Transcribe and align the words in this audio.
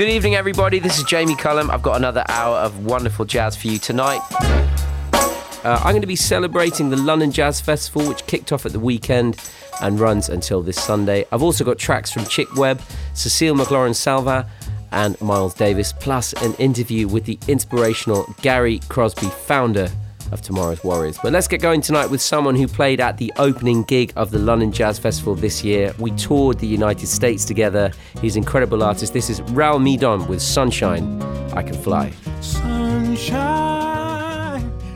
Good 0.00 0.08
evening, 0.08 0.34
everybody. 0.34 0.78
This 0.78 0.96
is 0.96 1.04
Jamie 1.04 1.36
Cullum. 1.36 1.70
I've 1.70 1.82
got 1.82 1.98
another 1.98 2.24
hour 2.26 2.56
of 2.56 2.86
wonderful 2.86 3.26
jazz 3.26 3.54
for 3.54 3.68
you 3.68 3.76
tonight. 3.76 4.22
Uh, 4.32 5.78
I'm 5.84 5.92
going 5.92 6.00
to 6.00 6.06
be 6.06 6.16
celebrating 6.16 6.88
the 6.88 6.96
London 6.96 7.30
Jazz 7.30 7.60
Festival, 7.60 8.08
which 8.08 8.26
kicked 8.26 8.50
off 8.50 8.64
at 8.64 8.72
the 8.72 8.80
weekend 8.80 9.36
and 9.82 10.00
runs 10.00 10.30
until 10.30 10.62
this 10.62 10.82
Sunday. 10.82 11.26
I've 11.30 11.42
also 11.42 11.64
got 11.64 11.78
tracks 11.78 12.10
from 12.10 12.24
Chick 12.24 12.56
Webb, 12.56 12.80
Cecile 13.12 13.54
McLorin 13.54 13.94
Salvant, 13.94 14.46
and 14.90 15.20
Miles 15.20 15.52
Davis, 15.52 15.92
plus 15.92 16.32
an 16.42 16.54
interview 16.54 17.06
with 17.06 17.26
the 17.26 17.38
inspirational 17.46 18.24
Gary 18.40 18.80
Crosby, 18.88 19.26
founder 19.26 19.90
of 20.32 20.42
Tomorrow's 20.42 20.82
Warriors. 20.84 21.18
But 21.22 21.32
let's 21.32 21.48
get 21.48 21.60
going 21.60 21.80
tonight 21.80 22.10
with 22.10 22.20
someone 22.20 22.56
who 22.56 22.68
played 22.68 23.00
at 23.00 23.18
the 23.18 23.32
opening 23.36 23.82
gig 23.84 24.12
of 24.16 24.30
the 24.30 24.38
London 24.38 24.72
Jazz 24.72 24.98
Festival 24.98 25.34
this 25.34 25.64
year. 25.64 25.94
We 25.98 26.10
toured 26.12 26.58
the 26.58 26.66
United 26.66 27.06
States 27.06 27.44
together. 27.44 27.92
He's 28.20 28.36
an 28.36 28.42
incredible 28.42 28.82
artist. 28.82 29.12
This 29.12 29.30
is 29.30 29.40
Raul 29.52 29.80
Midon 29.80 30.26
with 30.28 30.42
Sunshine, 30.42 31.22
I 31.54 31.62
Can 31.62 31.74
Fly. 31.74 32.12
Sunshine. 32.40 33.70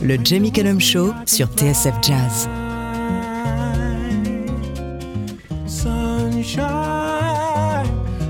Le 0.00 0.18
Jamie 0.18 0.50
Cullum 0.50 0.78
Show 0.78 1.14
sur 1.24 1.46
TSF 1.46 2.02
Jazz. 2.02 2.48
Sunshine, 5.66 7.86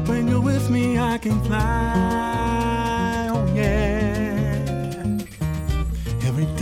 when 0.06 0.28
you're 0.28 0.40
with 0.40 0.70
me, 0.70 0.98
I 0.98 1.18
can 1.18 1.42
fly. 1.44 2.13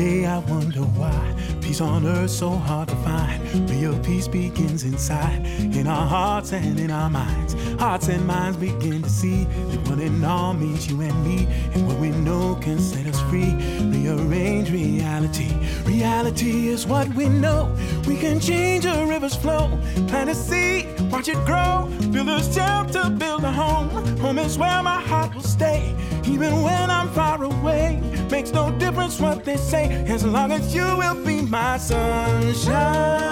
Day 0.03 0.27
I 0.27 0.39
wonder 0.39 0.85
why 0.99 1.32
peace 1.73 1.81
on 1.81 2.07
earth 2.07 2.31
so 2.31 2.51
hard 2.51 2.87
to 2.87 2.97
find. 2.97 3.71
Real 3.71 3.99
peace 4.01 4.29
begins 4.29 4.85
inside, 4.85 5.41
in 5.75 5.87
our 5.87 6.07
hearts 6.07 6.53
and 6.53 6.79
in 6.79 6.91
our 6.91 7.09
minds. 7.09 7.55
Hearts 7.81 8.09
and 8.09 8.27
minds 8.27 8.59
begin 8.59 9.01
to 9.01 9.09
see 9.09 9.45
that 9.45 9.89
one 9.89 10.01
and 10.01 10.23
all 10.23 10.53
means 10.53 10.87
you 10.87 11.01
and 11.01 11.25
me, 11.25 11.47
and 11.73 11.87
what 11.87 11.97
we 11.97 12.11
know 12.11 12.57
can 12.57 12.79
set 12.79 13.07
us 13.07 13.19
free. 13.31 13.55
Rearrange 13.85 14.71
reality. 14.71 15.51
Reality 15.85 16.69
is 16.69 16.87
what 16.87 17.09
we 17.15 17.31
know. 17.31 17.75
We 18.07 18.19
can 18.19 18.39
change 18.39 18.85
a 18.85 19.07
river's 19.07 19.35
flow, 19.35 19.71
plant 20.09 20.29
a 20.29 20.35
seed, 20.35 20.85
watch 21.11 21.29
it 21.29 21.43
grow, 21.47 21.89
build 22.11 22.29
a 22.29 22.43
shelter, 22.53 23.09
build 23.09 23.45
a 23.45 23.51
home. 23.51 23.89
Home 24.19 24.39
is 24.39 24.59
where 24.59 24.83
my 24.83 25.01
heart 25.01 25.35
will 25.35 25.49
stay, 25.59 25.97
even 26.25 26.61
when 26.61 26.91
I'm 26.91 27.09
far 27.13 27.43
away. 27.43 27.99
Makes 28.31 28.53
no 28.53 28.71
difference 28.79 29.21
what 29.21 29.45
they 29.45 29.59
say, 29.59 30.05
as 30.07 30.25
long 30.25 30.53
as 30.53 30.75
you 30.75 30.97
will 30.97 31.23
be 31.23 31.43
my 31.43 31.62
sunshine. 31.79 33.23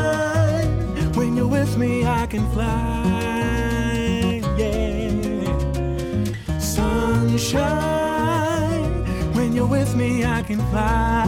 When 1.14 1.36
you're 1.36 1.46
with 1.46 1.76
me, 1.76 2.04
I 2.04 2.26
can 2.26 2.50
fly. 2.52 4.40
Yeah. 4.56 5.08
Sunshine. 6.58 7.72
When 9.34 9.52
you're 9.54 9.66
with 9.66 9.94
me, 9.96 10.24
I 10.24 10.42
can 10.42 10.60
fly. 10.70 11.26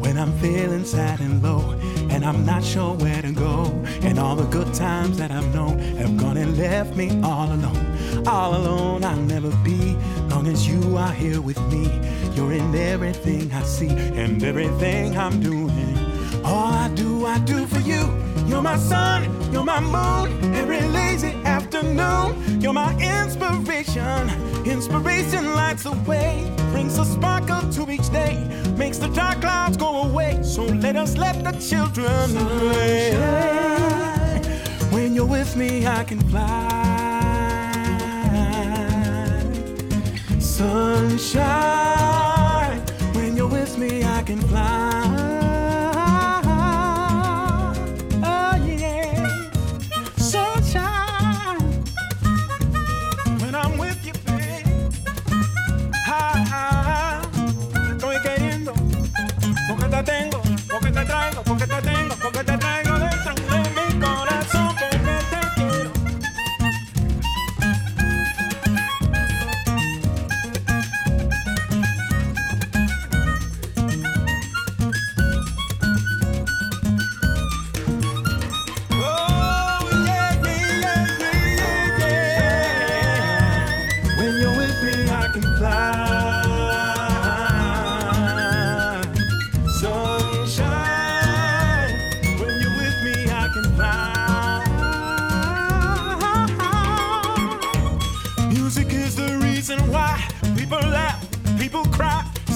When 0.00 0.16
I'm 0.18 0.32
feeling 0.38 0.84
sad 0.84 1.20
and 1.20 1.42
low, 1.42 1.74
and 2.10 2.24
I'm 2.24 2.46
not 2.46 2.64
sure 2.64 2.94
where 2.94 3.20
to 3.20 3.32
go, 3.32 3.64
and 4.02 4.18
all 4.18 4.36
the 4.36 4.46
good 4.46 4.72
times 4.72 5.18
that 5.18 5.30
I've 5.30 5.54
known 5.54 5.78
have 6.00 6.16
gone 6.16 6.36
and 6.36 6.56
left 6.56 6.96
me 6.96 7.20
all 7.22 7.52
alone. 7.52 7.96
All 8.26 8.54
alone, 8.56 9.04
I'll 9.04 9.16
never 9.16 9.50
be, 9.64 9.96
long 10.36 10.48
as 10.48 10.68
you 10.68 10.98
are 10.98 11.12
here 11.12 11.40
with 11.40 11.58
me. 11.72 11.84
You're 12.34 12.52
in 12.52 12.74
everything 12.74 13.50
I 13.52 13.62
see 13.62 13.88
and 13.88 14.42
everything 14.44 15.16
I'm 15.16 15.40
doing. 15.40 15.96
All 16.44 16.74
I 16.84 16.88
do, 16.94 17.24
I 17.24 17.38
do 17.38 17.66
for 17.66 17.80
you. 17.80 18.02
You're 18.46 18.60
my 18.60 18.76
sun, 18.76 19.20
you're 19.50 19.64
my 19.64 19.80
moon, 19.80 20.54
every 20.54 20.82
lazy 20.82 21.32
afternoon. 21.56 22.60
You're 22.60 22.74
my 22.74 22.92
inspiration. 22.98 24.28
Inspiration 24.66 25.54
lights 25.54 25.84
the 25.84 25.92
way, 26.06 26.52
brings 26.70 26.98
a 26.98 27.06
sparkle 27.06 27.62
to 27.72 27.90
each 27.90 28.10
day, 28.10 28.36
makes 28.76 28.98
the 28.98 29.08
dark 29.08 29.40
clouds 29.40 29.78
go 29.78 30.02
away. 30.02 30.42
So 30.42 30.64
let 30.64 30.96
us 30.96 31.16
let 31.16 31.44
the 31.44 31.52
children 31.52 32.26
play. 32.58 33.16
When 34.90 35.14
you're 35.14 35.32
with 35.38 35.56
me, 35.56 35.86
I 35.86 36.04
can 36.04 36.20
fly. 36.28 36.75
Sunshine, 40.56 41.44
when 43.12 43.36
you're 43.36 43.46
with 43.46 43.76
me, 43.76 44.02
I 44.02 44.22
can 44.22 44.40
fly. 44.40 45.02
Oh, 48.24 48.56
yeah. 48.64 49.50
Sunshine, 50.16 51.60
when 53.40 53.54
I'm 53.54 53.76
with 53.76 54.02
you, 54.06 54.14
babe. 54.24 54.66
Ah, 56.08 57.20
estoy 57.92 58.16
queriendo, 58.22 58.72
porque 59.68 59.88
te 59.90 60.02
tengo, 60.04 60.40
porque 60.70 60.90
te 60.90 61.04
traigo, 61.04 61.42
porque 61.44 61.66
te 61.66 61.82
tengo, 61.82 62.14
porque 62.16 62.38
te 62.38 62.56
traigo 62.56 62.65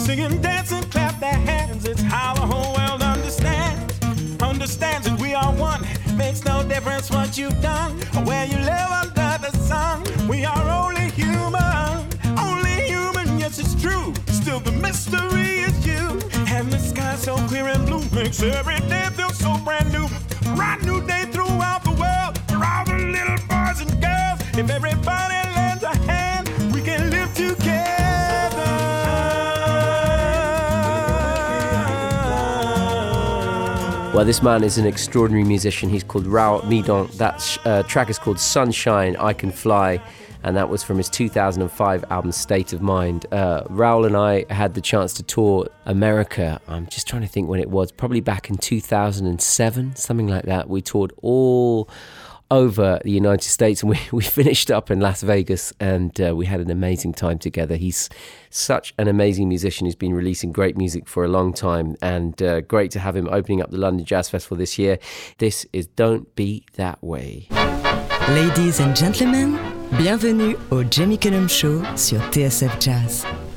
sing 0.01 0.21
and 0.21 0.43
dance 0.43 0.73
and 0.73 0.91
clap 0.91 1.19
their 1.21 1.39
hands. 1.51 1.85
It's 1.85 2.01
how 2.01 2.35
the 2.35 2.41
whole 2.41 2.73
world 2.75 3.03
understands, 3.03 3.99
understands 4.41 5.07
that 5.09 5.21
we 5.21 5.35
are 5.35 5.53
one. 5.53 5.83
Makes 6.17 6.45
no 6.45 6.63
difference 6.63 7.11
what 7.11 7.37
you've 7.37 7.61
done 7.61 7.93
or 8.17 8.25
where 8.25 8.47
you 8.47 8.57
live 8.59 8.91
under 9.03 9.33
the 9.45 9.53
sun. 9.69 10.03
We 10.27 10.45
are 10.45 10.67
only 10.83 11.11
human, 11.11 12.09
only 12.39 12.77
human. 12.93 13.39
Yes, 13.39 13.59
it's 13.59 13.75
true. 13.81 14.15
Still, 14.29 14.61
the 14.61 14.73
mystery 14.73 15.61
is 15.69 15.87
you. 15.87 16.21
And 16.55 16.73
the 16.73 16.79
sky 16.79 17.15
so 17.17 17.37
clear 17.49 17.69
and 17.69 17.87
blue 17.87 18.05
makes 18.15 18.43
every 18.43 18.81
day 18.89 19.07
feel 19.13 19.31
so 19.31 19.57
brand 19.59 19.93
new. 19.93 20.09
Brand 20.57 20.85
new 20.85 21.07
day 21.07 21.25
throughout 21.31 21.40
Well, 34.21 34.27
this 34.27 34.43
man 34.43 34.63
is 34.65 34.77
an 34.77 34.85
extraordinary 34.85 35.45
musician. 35.45 35.89
He's 35.89 36.05
called 36.05 36.27
Raul 36.27 36.61
Midon. 36.65 37.11
That 37.17 37.59
uh, 37.65 37.83
track 37.85 38.11
is 38.11 38.19
called 38.19 38.39
Sunshine, 38.39 39.17
I 39.17 39.33
Can 39.33 39.51
Fly, 39.51 39.99
and 40.43 40.55
that 40.59 40.69
was 40.69 40.83
from 40.83 40.99
his 40.99 41.09
2005 41.09 42.05
album 42.11 42.31
State 42.31 42.75
of 42.75 42.83
Mind. 42.83 43.25
Uh, 43.33 43.65
Raul 43.69 44.05
and 44.05 44.15
I 44.15 44.45
had 44.53 44.75
the 44.75 44.83
chance 44.83 45.15
to 45.15 45.23
tour 45.23 45.71
America. 45.87 46.61
I'm 46.69 46.87
just 46.89 47.09
trying 47.09 47.23
to 47.23 47.29
think 47.29 47.49
when 47.49 47.61
it 47.61 47.71
was, 47.71 47.93
probably 47.93 48.21
back 48.21 48.51
in 48.51 48.59
2007, 48.59 49.97
something 49.97 50.29
like 50.29 50.45
that. 50.45 50.69
We 50.69 50.83
toured 50.83 51.15
all 51.23 51.89
over 52.51 53.01
the 53.05 53.11
United 53.11 53.49
States, 53.49 53.83
and 53.83 53.91
we, 53.91 53.99
we 54.13 54.23
finished 54.23 54.71
up 54.71 54.91
in 54.91 55.01
Las 55.01 55.23
Vegas, 55.23 55.73
and 55.81 56.21
uh, 56.21 56.35
we 56.35 56.47
had 56.47 56.61
an 56.61 56.71
amazing 56.71 57.13
time 57.13 57.39
together. 57.39 57.77
He's 57.77 58.09
such 58.51 58.95
an 58.99 59.09
amazing 59.09 59.49
musician 59.49 59.87
who's 59.87 59.95
been 59.95 60.15
releasing 60.15 60.53
great 60.53 60.77
music 60.77 61.09
for 61.09 61.25
a 61.25 61.29
long 61.29 61.53
time, 61.53 61.97
and 62.03 62.41
uh, 62.43 62.61
great 62.63 62.91
to 62.93 63.01
have 63.01 63.17
him 63.17 63.29
opening 63.31 63.63
up 63.63 63.71
the 63.71 63.79
London 63.79 64.05
Jazz 64.05 64.29
Festival 64.29 64.57
this 64.57 64.79
year. 64.79 64.99
This 65.39 65.67
is 65.73 65.87
Don't 65.87 66.35
Be 66.35 66.65
That 66.75 67.03
Way. 67.03 67.49
Ladies 68.29 68.81
and 68.81 68.95
gentlemen, 68.95 69.59
bienvenue 69.99 70.57
au 70.71 70.85
Jamie 70.85 71.19
Cullum 71.19 71.49
Show 71.49 71.83
sur 71.97 72.21
TSF 72.31 72.79
Jazz. 72.79 73.50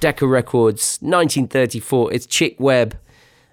Decca 0.00 0.26
Records, 0.26 0.98
1934. 1.02 2.12
It's 2.12 2.26
Chick 2.26 2.56
Webb 2.58 2.98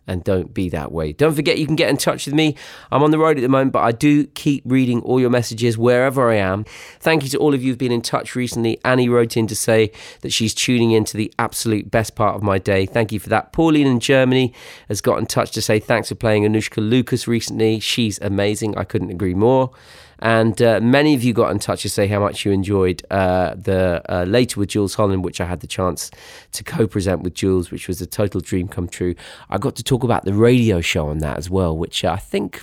and 0.07 0.23
don't 0.23 0.53
be 0.53 0.69
that 0.69 0.91
way. 0.91 1.11
Don't 1.11 1.35
forget 1.35 1.59
you 1.59 1.65
can 1.65 1.75
get 1.75 1.89
in 1.89 1.97
touch 1.97 2.25
with 2.25 2.33
me. 2.33 2.55
I'm 2.91 3.03
on 3.03 3.11
the 3.11 3.19
road 3.19 3.37
at 3.37 3.41
the 3.41 3.49
moment, 3.49 3.73
but 3.73 3.83
I 3.83 3.91
do 3.91 4.25
keep 4.27 4.63
reading 4.65 5.01
all 5.01 5.19
your 5.19 5.29
messages 5.29 5.77
wherever 5.77 6.31
I 6.31 6.35
am. 6.35 6.63
Thank 6.99 7.23
you 7.23 7.29
to 7.29 7.37
all 7.37 7.53
of 7.53 7.61
you 7.61 7.71
who've 7.71 7.77
been 7.77 7.91
in 7.91 8.01
touch 8.01 8.33
recently. 8.35 8.79
Annie 8.85 9.09
wrote 9.09 9.35
in 9.35 9.47
to 9.47 9.55
say 9.55 9.91
that 10.21 10.31
she's 10.31 10.53
tuning 10.53 10.91
in 10.91 11.03
to 11.05 11.17
the 11.17 11.33
absolute 11.37 11.91
best 11.91 12.15
part 12.15 12.35
of 12.35 12.41
my 12.41 12.57
day. 12.57 12.85
Thank 12.85 13.11
you 13.11 13.19
for 13.19 13.29
that. 13.29 13.51
Pauline 13.51 13.87
in 13.87 13.99
Germany 13.99 14.53
has 14.87 15.01
got 15.01 15.19
in 15.19 15.25
touch 15.25 15.51
to 15.51 15.61
say 15.61 15.79
thanks 15.79 16.07
for 16.07 16.15
playing 16.15 16.43
Anoushka 16.43 16.77
Lucas 16.77 17.27
recently. 17.27 17.81
She's 17.81 18.17
amazing. 18.21 18.77
I 18.77 18.85
couldn't 18.85 19.11
agree 19.11 19.33
more. 19.33 19.71
And 20.19 20.61
uh, 20.61 20.79
many 20.81 21.13
of 21.13 21.23
you 21.23 21.33
got 21.33 21.51
in 21.51 21.59
touch 21.59 21.83
to 21.83 21.89
say 21.89 22.07
how 22.07 22.19
much 22.19 22.45
you 22.45 22.51
enjoyed 22.51 23.03
uh, 23.11 23.55
the 23.55 24.01
uh, 24.09 24.23
Later 24.23 24.59
with 24.59 24.69
Jools 24.69 24.95
Holland, 24.95 25.23
which 25.23 25.39
I 25.39 25.45
had 25.45 25.59
the 25.59 25.67
chance 25.67 26.09
to 26.53 26.63
co 26.63 26.87
present 26.87 27.21
with 27.21 27.33
Jools, 27.33 27.71
which 27.71 27.87
was 27.87 28.01
a 28.01 28.07
total 28.07 28.41
dream 28.41 28.67
come 28.67 28.87
true. 28.87 29.15
I 29.49 29.57
got 29.57 29.75
to 29.75 29.83
talk 29.83 30.03
about 30.03 30.25
the 30.25 30.33
radio 30.33 30.81
show 30.81 31.07
on 31.07 31.19
that 31.19 31.37
as 31.37 31.49
well, 31.49 31.77
which 31.77 32.03
I 32.03 32.17
think 32.17 32.61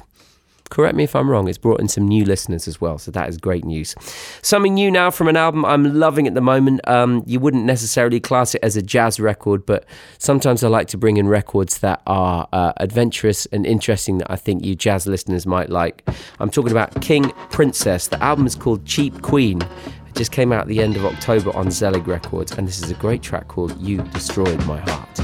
correct 0.75 0.97
me 0.97 1.05
if 1.05 1.15
I'm 1.15 1.31
wrong, 1.31 1.47
it's 1.47 1.57
brought 1.57 1.81
in 1.81 1.87
some 1.87 2.09
new 2.09 2.25
listeners 2.25 2.67
as 2.67 2.81
well. 2.81 2.99
So 2.99 3.13
that 3.13 3.29
is 3.29 3.39
great 3.39 3.65
news. 3.65 3.95
Something 4.43 4.75
new 4.75 4.91
now 4.91 5.11
from 5.11 5.29
an 5.29 5.37
album 5.37 5.65
I'm 5.65 5.95
loving 5.95 6.27
at 6.27 6.35
the 6.35 6.41
moment. 6.41 6.87
Um, 6.89 7.23
you 7.27 7.39
wouldn't 7.39 7.65
necessarily 7.65 8.19
class 8.19 8.57
it 8.57 8.61
as 8.65 8.77
a 8.77 8.83
jazz 8.83 9.21
record, 9.21 9.65
but 9.65 9.85
sometimes 10.19 10.65
I 10.65 10.69
like 10.69 10.89
to 10.89 10.99
bring 10.99 11.17
in 11.17 11.29
records 11.29 11.79
that 11.79 12.03
are 12.09 12.49
uh, 12.53 12.73
adventurous 12.79 13.47
and 13.47 13.65
interesting 13.65 14.19
that 14.19 14.31
I 14.31 14.35
think 14.35 14.65
you 14.65 14.75
jazz 14.75 15.07
listeners 15.07 15.47
might 15.47 15.71
like. 15.71 16.03
I'm 16.41 16.51
talking 16.51 16.73
about 16.73 17.01
King 17.01 17.31
Princess. 17.51 18.09
The 18.09 18.21
album 18.21 18.45
is 18.45 18.57
called 18.57 18.85
Cheap 18.85 19.23
Queen. 19.23 19.63
It 19.63 20.17
just 20.17 20.33
came 20.33 20.53
out 20.53 20.63
at 20.63 20.69
the 20.69 20.81
end 20.81 20.97
of 20.97 21.07
October 21.07 21.57
on 21.57 21.71
Zelig 21.71 22.09
Records, 22.09 22.51
and 22.59 22.67
this 22.67 22.83
is 22.83 22.91
a 22.91 22.95
great 22.95 23.23
track 23.23 23.47
called 23.47 23.81
You 23.81 23.99
Destroyed 24.13 24.65
My 24.67 24.81
Heart. 24.81 25.21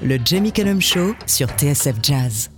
Le 0.00 0.18
Jamie 0.18 0.50
Cullum 0.50 0.80
Show 0.80 1.14
sur 1.26 1.46
TSF 1.46 2.00
Jazz. 2.00 2.53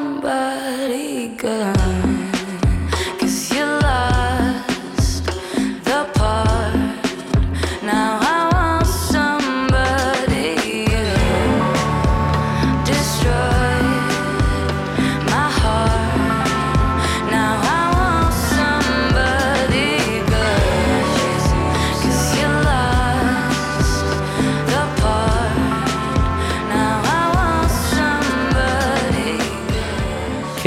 Somebody 0.00 1.28
good. 1.36 1.79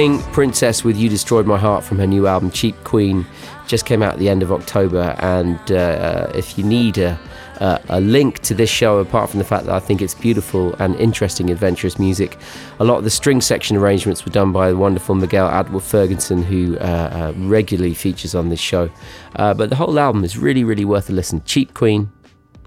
King 0.04 0.22
Princess 0.34 0.84
with 0.84 0.98
You 0.98 1.08
Destroyed 1.08 1.46
My 1.46 1.58
Heart 1.58 1.86
from 1.86 1.98
her 2.00 2.06
new 2.06 2.28
album 2.28 2.52
Cheap 2.52 2.76
Queen 2.84 3.26
just 3.68 3.86
came 3.86 4.04
out 4.04 4.12
at 4.12 4.20
the 4.20 4.28
end 4.28 4.44
of 4.44 4.52
October. 4.52 5.16
And 5.20 5.72
uh, 5.72 6.30
if 6.36 6.58
you 6.58 6.66
need 6.66 6.98
a, 6.98 7.18
a, 7.62 7.80
a 7.88 8.02
link 8.02 8.40
to 8.40 8.54
this 8.54 8.70
show, 8.70 8.98
apart 8.98 9.30
from 9.30 9.38
the 9.38 9.46
fact 9.46 9.66
that 9.66 9.74
I 9.74 9.80
think 9.80 10.02
it's 10.02 10.14
beautiful 10.14 10.74
and 10.74 10.94
interesting, 10.98 11.50
adventurous 11.50 11.98
music, 11.98 12.38
a 12.82 12.84
lot 12.84 12.98
of 12.98 13.06
the 13.06 13.10
string 13.10 13.40
section 13.40 13.78
arrangements 13.78 14.26
were 14.26 14.32
done 14.34 14.52
by 14.52 14.72
the 14.72 14.76
wonderful 14.76 15.16
Miguel 15.16 15.48
Atwood-Ferguson, 15.48 16.44
who 16.44 16.78
uh, 16.80 16.82
uh, 16.82 17.34
regularly 17.38 17.94
features 17.94 18.36
on 18.36 18.50
this 18.50 18.60
show. 18.60 18.90
Uh, 19.38 19.54
but 19.54 19.70
the 19.70 19.78
whole 19.78 19.98
album 19.98 20.26
is 20.26 20.38
really, 20.38 20.66
really 20.66 20.84
worth 20.84 21.10
a 21.10 21.14
listen. 21.14 21.42
Cheap 21.46 21.74
Queen 21.74 22.12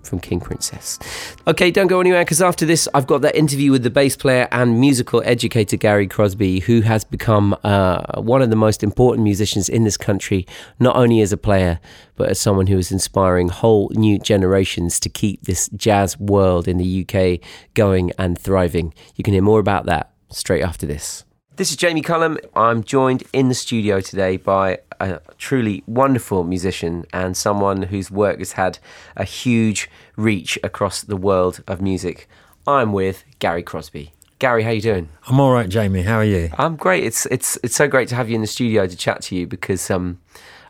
from 0.06 0.20
King 0.20 0.40
Princess. 0.40 0.98
Okay, 1.46 1.70
don't 1.70 1.86
go 1.86 2.00
anywhere 2.00 2.24
because 2.24 2.40
after 2.40 2.64
this, 2.64 2.88
I've 2.94 3.06
got 3.06 3.22
that 3.22 3.36
interview 3.36 3.72
with 3.72 3.82
the 3.82 3.90
bass 3.90 4.16
player 4.16 4.48
and 4.52 4.80
musical 4.80 5.22
educator 5.24 5.76
Gary 5.76 6.06
Crosby, 6.06 6.60
who 6.60 6.80
has 6.82 7.04
become 7.04 7.56
uh, 7.64 8.20
one 8.20 8.42
of 8.42 8.50
the 8.50 8.56
most 8.56 8.82
important 8.82 9.24
musicians 9.24 9.68
in 9.68 9.84
this 9.84 9.96
country, 9.96 10.46
not 10.78 10.96
only 10.96 11.20
as 11.20 11.32
a 11.32 11.36
player, 11.36 11.80
but 12.16 12.28
as 12.28 12.40
someone 12.40 12.66
who 12.66 12.78
is 12.78 12.90
inspiring 12.90 13.48
whole 13.48 13.90
new 13.94 14.18
generations 14.18 14.98
to 15.00 15.08
keep 15.08 15.42
this 15.42 15.68
jazz 15.76 16.18
world 16.18 16.66
in 16.66 16.78
the 16.78 17.06
UK 17.06 17.40
going 17.74 18.12
and 18.18 18.38
thriving. 18.38 18.94
You 19.16 19.24
can 19.24 19.34
hear 19.34 19.42
more 19.42 19.60
about 19.60 19.86
that 19.86 20.12
straight 20.30 20.62
after 20.62 20.86
this. 20.86 21.24
This 21.56 21.70
is 21.70 21.76
Jamie 21.78 22.02
Cullum. 22.02 22.36
I'm 22.54 22.84
joined 22.84 23.24
in 23.32 23.48
the 23.48 23.54
studio 23.54 24.02
today 24.02 24.36
by 24.36 24.80
a 25.00 25.20
truly 25.38 25.82
wonderful 25.86 26.44
musician 26.44 27.06
and 27.14 27.34
someone 27.34 27.84
whose 27.84 28.10
work 28.10 28.40
has 28.40 28.52
had 28.52 28.78
a 29.16 29.24
huge 29.24 29.88
reach 30.16 30.58
across 30.62 31.00
the 31.00 31.16
world 31.16 31.64
of 31.66 31.80
music. 31.80 32.28
I'm 32.66 32.92
with 32.92 33.24
Gary 33.38 33.62
Crosby. 33.62 34.12
Gary, 34.38 34.64
how 34.64 34.70
you 34.70 34.82
doing? 34.82 35.08
I'm 35.28 35.40
all 35.40 35.50
right, 35.50 35.66
Jamie. 35.66 36.02
How 36.02 36.16
are 36.16 36.24
you? 36.24 36.50
I'm 36.58 36.76
great. 36.76 37.04
It's 37.04 37.24
it's 37.26 37.58
it's 37.62 37.74
so 37.74 37.88
great 37.88 38.08
to 38.08 38.16
have 38.16 38.28
you 38.28 38.34
in 38.34 38.42
the 38.42 38.46
studio 38.46 38.86
to 38.86 38.94
chat 38.94 39.22
to 39.22 39.34
you 39.34 39.46
because 39.46 39.90
um, 39.90 40.20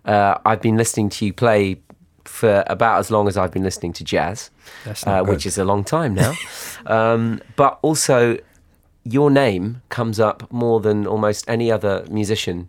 uh, 0.05 0.39
I've 0.47 0.63
been 0.63 0.77
listening 0.77 1.09
to 1.09 1.27
you 1.27 1.33
play 1.33 1.81
for 2.25 2.63
about 2.69 3.01
as 3.01 3.11
long 3.11 3.27
as 3.27 3.37
I've 3.37 3.51
been 3.51 3.65
listening 3.65 3.93
to 3.95 4.05
jazz, 4.05 4.51
uh, 5.05 5.25
which 5.25 5.47
is 5.47 5.59
a 5.59 5.65
long 5.65 5.83
time 5.83 6.15
now. 6.15 6.35
um, 6.87 7.41
but 7.57 7.81
also, 7.83 8.39
your 9.13 9.31
name 9.31 9.83
comes 9.89 10.19
up 10.19 10.51
more 10.53 10.81
than 10.81 11.07
almost 11.07 11.49
any 11.49 11.71
other 11.71 12.05
musician 12.11 12.69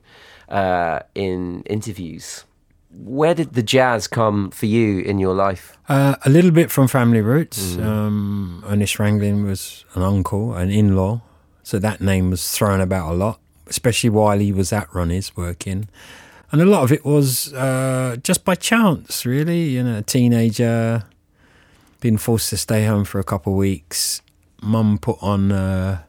uh, 0.50 1.00
in 1.16 1.64
interviews. 1.64 2.44
Where 2.92 3.36
did 3.36 3.54
the 3.54 3.64
jazz 3.64 4.08
come 4.08 4.50
for 4.52 4.66
you 4.66 5.00
in 5.00 5.20
your 5.20 5.34
life? 5.34 5.78
Uh, 5.90 6.16
a 6.26 6.30
little 6.30 6.52
bit 6.52 6.72
from 6.72 6.88
family 6.88 7.22
roots. 7.22 7.78
Um, 7.78 8.64
Ernest 8.68 8.98
Ranglin 8.98 9.46
was 9.46 9.86
an 9.94 10.04
uncle, 10.04 10.54
an 10.54 10.72
in-law, 10.72 11.22
so 11.64 11.80
that 11.80 12.02
name 12.02 12.30
was 12.32 12.50
thrown 12.52 12.82
about 12.82 13.12
a 13.12 13.16
lot, 13.16 13.40
especially 13.68 14.10
while 14.10 14.40
he 14.40 14.52
was 14.52 14.72
at 14.72 14.94
Ronnie's 14.94 15.36
working. 15.36 15.90
And 16.52 16.62
a 16.62 16.66
lot 16.66 16.84
of 16.84 16.92
it 16.92 17.04
was 17.04 17.54
uh, 17.54 18.16
just 18.24 18.46
by 18.46 18.56
chance, 18.56 19.26
really. 19.26 19.64
You 19.64 19.84
know, 19.84 19.98
a 19.98 20.02
teenager 20.02 21.04
being 22.00 22.18
forced 22.18 22.50
to 22.52 22.58
stay 22.58 22.86
home 22.86 23.04
for 23.04 23.20
a 23.20 23.24
couple 23.24 23.54
of 23.54 23.58
weeks. 23.58 24.22
Mum 24.62 24.98
put 24.98 25.18
on, 25.22 25.52
uh, 25.52 26.04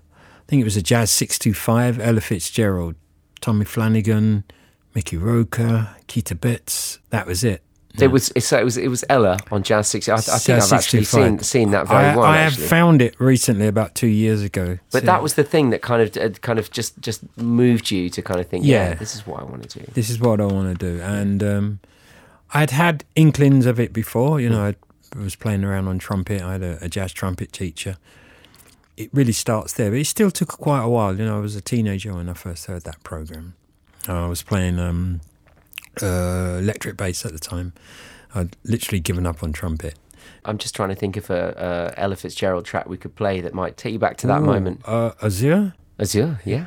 think 0.49 0.61
it 0.61 0.65
was 0.65 0.77
a 0.77 0.83
Jazz 0.83 1.11
625, 1.11 2.01
Ella 2.01 2.21
Fitzgerald, 2.21 2.95
Tommy 3.41 3.65
Flanagan, 3.65 4.45
Mickey 4.95 5.17
Roker, 5.17 5.91
Keter 6.09 6.41
Betts. 6.41 6.99
That 7.11 7.27
was 7.27 7.45
it. 7.45 7.63
It 8.01 8.13
was 8.13 8.31
so 8.39 8.57
it 8.59 8.65
was 8.65 8.77
it 8.77 8.87
was 8.89 9.05
Ella 9.09 9.39
on 9.51 9.65
Jazz 9.65 9.89
60. 9.89 10.13
I, 10.13 10.15
I 10.15 10.19
think 10.21 10.43
Jazz 10.45 10.73
I've 10.73 10.79
actually 10.79 11.03
seen 11.05 11.41
seen 11.41 11.73
that 11.73 11.89
very 11.89 12.05
I, 12.07 12.17
well. 12.17 12.27
I 12.27 12.37
have 12.39 12.53
actually. 12.53 12.67
found 12.69 13.03
it 13.03 13.19
recently, 13.19 13.67
about 13.67 13.97
two 13.97 14.07
years 14.07 14.41
ago. 14.43 14.79
but 14.93 15.01
So 15.01 15.07
that 15.07 15.21
was 15.21 15.35
the 15.35 15.43
thing 15.43 15.71
that 15.71 15.83
kind 15.83 16.03
of 16.03 16.17
uh, 16.17 16.29
kind 16.39 16.61
of 16.61 16.71
just 16.71 17.01
just 17.01 17.25
moved 17.37 17.91
you 17.91 18.09
to 18.11 18.23
kind 18.23 18.39
of 18.39 18.47
think, 18.47 18.65
yeah, 18.65 18.91
Yeah. 18.91 18.95
this 18.95 19.17
is 19.17 19.27
what 19.27 19.41
I 19.41 19.45
want 19.45 19.69
to 19.69 19.79
do. 19.81 19.85
this 19.95 20.11
is 20.11 20.21
what 20.21 20.41
I 20.41 20.45
want 20.45 20.79
to 20.79 20.93
do. 20.93 21.03
And 21.03 21.43
um, 21.43 21.81
I'd 22.55 22.71
had 22.71 23.05
inklings 23.17 23.67
of 23.67 23.81
it 23.81 23.93
before. 23.93 24.41
You 24.41 24.51
know, 24.51 24.67
I 24.67 25.19
was 25.19 25.35
playing 25.35 25.65
around 25.65 25.89
on 25.89 25.99
trumpet. 25.99 26.41
I 26.41 26.53
had 26.53 26.63
a, 26.63 26.79
a 26.85 26.89
jazz 26.89 27.13
trumpet 27.13 27.53
teacher. 27.53 27.97
It 28.99 29.11
really 29.13 29.33
starts 29.33 29.75
there, 29.75 29.91
but 29.91 30.01
it 30.01 30.07
still 30.09 30.33
took 30.33 30.49
quite 30.49 30.83
a 30.83 30.89
while. 30.89 31.17
You 31.17 31.25
know, 31.25 31.37
I 31.37 31.41
was 31.41 31.55
a 31.55 31.61
teenager 31.61 32.13
when 32.13 32.29
I 32.29 32.33
first 32.33 32.67
heard 32.67 32.83
that 32.83 33.01
program. 33.05 33.55
I 34.09 34.27
was 34.27 34.43
playing 34.43 34.81
um, 34.81 35.21
uh, 36.03 36.59
electric 36.59 36.97
bass 36.97 37.25
at 37.25 37.31
the 37.31 37.39
time. 37.39 37.75
I'd 38.35 38.57
literally 38.65 38.99
given 38.99 39.25
up 39.25 39.45
on 39.45 39.53
trumpet. 39.53 39.95
I'm 40.45 40.59
just 40.59 40.75
trying 40.75 40.89
to 40.89 40.97
think 40.97 41.17
of 41.17 41.31
a, 41.31 41.95
a 41.97 42.01
Ella 42.01 42.17
Fitzgerald 42.17 42.65
track 42.65 42.89
we 42.89 42.97
could 42.97 43.15
play 43.15 43.41
that 43.41 43.55
might 43.55 43.77
take 43.77 43.93
you 43.93 44.01
back 44.01 44.17
to 44.19 44.27
that 44.27 44.41
Ooh, 44.41 44.47
moment. 44.47 44.81
Uh, 44.85 45.13
Azure? 45.23 45.75
Azure, 46.01 46.41
yeah. 46.45 46.67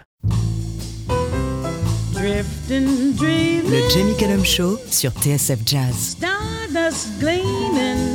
Drifting, 2.14 3.12
dreaming, 3.14 3.70
Le 3.70 3.90
Jamie 3.90 4.16
Cullum 4.18 4.46
Show 4.46 4.78
sur 4.78 5.12
TSF 5.12 5.66
Jazz. 5.66 6.16
stardust 6.16 7.20
gleaming 7.20 8.11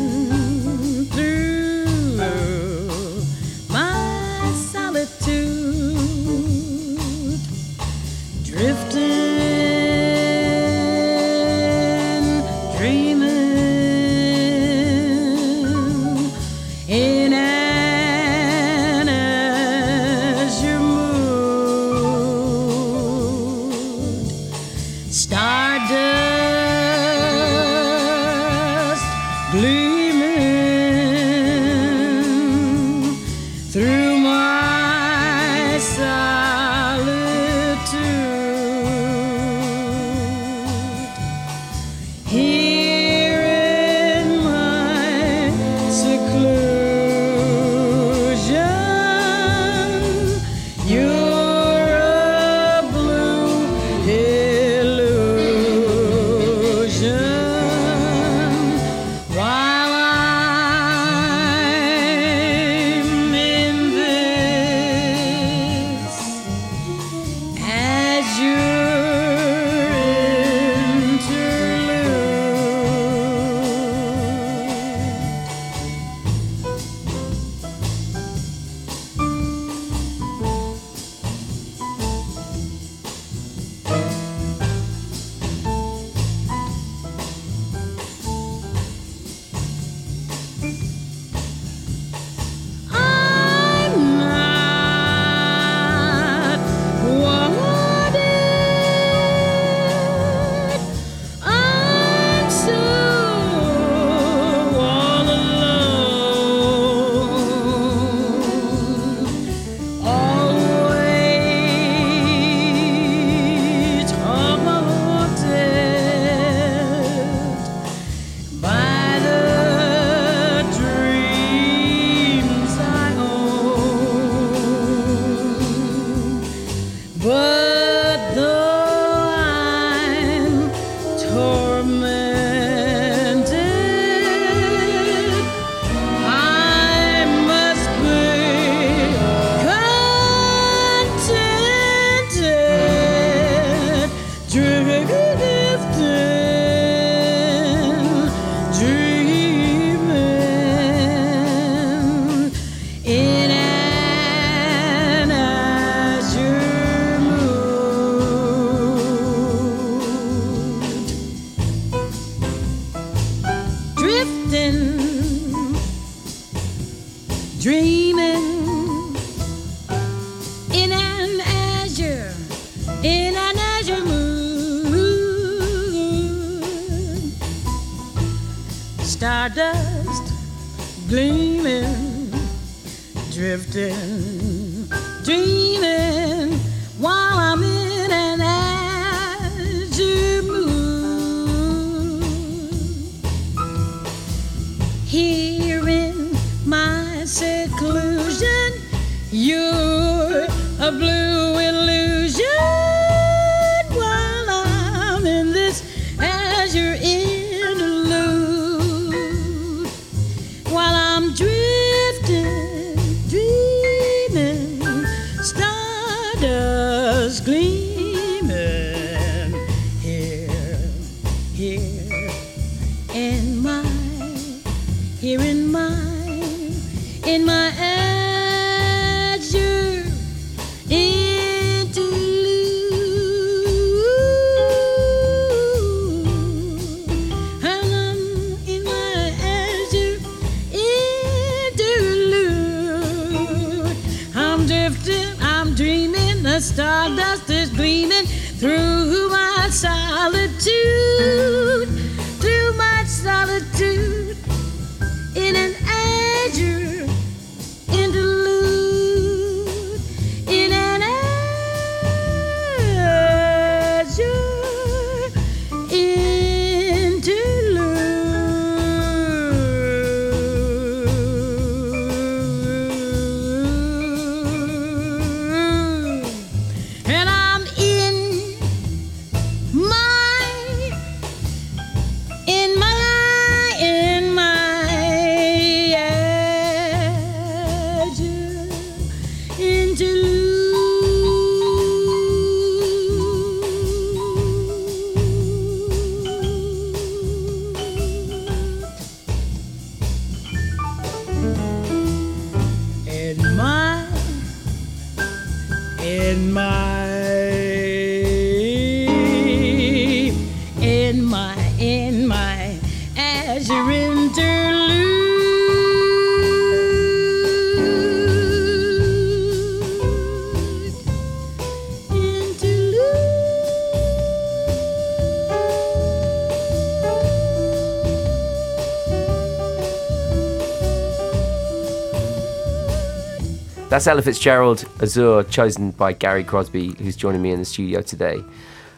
That's 333.89 334.07
Ella 334.09 334.21
Fitzgerald 334.21 334.85
Azure, 335.01 335.45
chosen 335.45 335.93
by 335.93 336.13
Gary 336.13 336.43
Crosby, 336.43 336.95
who's 336.99 337.15
joining 337.15 337.41
me 337.41 337.53
in 337.53 337.61
the 337.61 337.65
studio 337.65 338.03
today. 338.03 338.43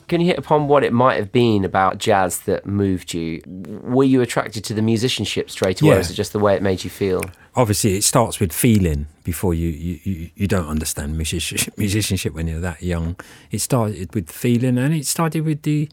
Can 0.08 0.22
you 0.22 0.26
hit 0.28 0.38
upon 0.38 0.66
what 0.66 0.82
it 0.82 0.94
might 0.94 1.16
have 1.16 1.30
been 1.30 1.66
about 1.66 1.98
jazz 1.98 2.38
that 2.40 2.64
moved 2.64 3.12
you? 3.12 3.42
Were 3.46 4.04
you 4.04 4.22
attracted 4.22 4.64
to 4.64 4.72
the 4.74 4.80
musicianship 4.80 5.50
straight 5.50 5.82
away, 5.82 5.90
or 5.90 5.94
Yeah. 5.96 6.00
is 6.00 6.10
it 6.10 6.14
just 6.14 6.32
the 6.32 6.38
way 6.38 6.54
it 6.56 6.62
made 6.62 6.82
you 6.84 6.88
feel? 6.88 7.20
Obviously, 7.54 7.96
it 7.96 8.04
starts 8.04 8.40
with 8.40 8.50
feeling 8.50 9.06
before 9.24 9.52
you 9.52 9.68
you, 9.68 10.00
you, 10.04 10.30
you 10.34 10.46
don't 10.48 10.66
understand 10.68 11.18
musicianship, 11.18 11.74
musicianship 11.78 12.32
when 12.32 12.46
you're 12.46 12.60
that 12.60 12.82
young. 12.82 13.16
It 13.50 13.58
started 13.60 14.14
with 14.14 14.30
feeling, 14.30 14.78
and 14.78 14.94
it 14.94 15.06
started 15.06 15.44
with 15.44 15.62
the, 15.62 15.90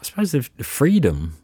I 0.00 0.02
suppose, 0.04 0.32
the, 0.32 0.48
the 0.56 0.64
freedom 0.64 1.36